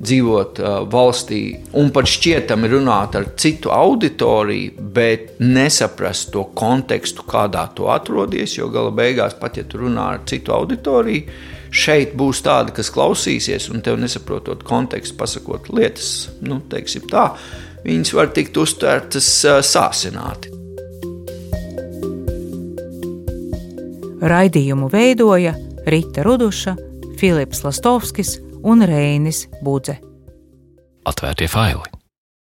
dzīvot 0.01 0.59
uh, 0.59 0.75
valstī 0.91 1.41
un 1.77 1.93
pat 1.95 2.11
šķietami 2.11 2.67
runāt 2.73 3.15
ar 3.15 3.29
citu 3.37 3.71
auditoriju, 3.71 4.75
bet 4.91 5.39
nesaprast 5.39 6.33
to 6.35 6.49
kontekstu, 6.51 7.23
kādā 7.23 7.69
tu 7.75 7.87
atrodies. 7.87 8.57
Jo 8.57 8.67
gala 8.67 8.91
beigās, 8.91 9.39
pat 9.39 9.55
ja 9.55 9.63
tu 9.63 9.85
runā 9.85 10.11
ar 10.17 10.23
citu 10.25 10.51
auditoriju, 10.51 11.23
šeit 11.71 12.15
būs 12.19 12.43
tādi, 12.45 12.75
kas 12.75 12.91
klausīsies, 12.93 13.69
un 13.71 13.83
tev 13.85 13.99
nesaprotot 14.01 14.63
kontekstu, 14.67 15.17
pasakot 15.19 15.71
lietas, 15.71 16.29
nu, 16.43 16.59
teiksim 16.71 17.07
tā, 17.11 17.31
viņas 17.85 18.13
var 18.17 18.33
tikt 18.35 18.59
uztvērtas 18.61 19.29
sāsināti. 19.67 20.51
Raidījumu 24.21 24.91
veidoja 24.93 25.55
Rita 25.89 26.21
Ruduša, 26.27 26.75
Filips 27.17 27.63
Lastovskis 27.65 28.35
un 28.61 28.85
Reinis 28.85 29.47
Budze. 29.65 29.97
Atvērtie 31.09 31.49
faili! 31.49 32.00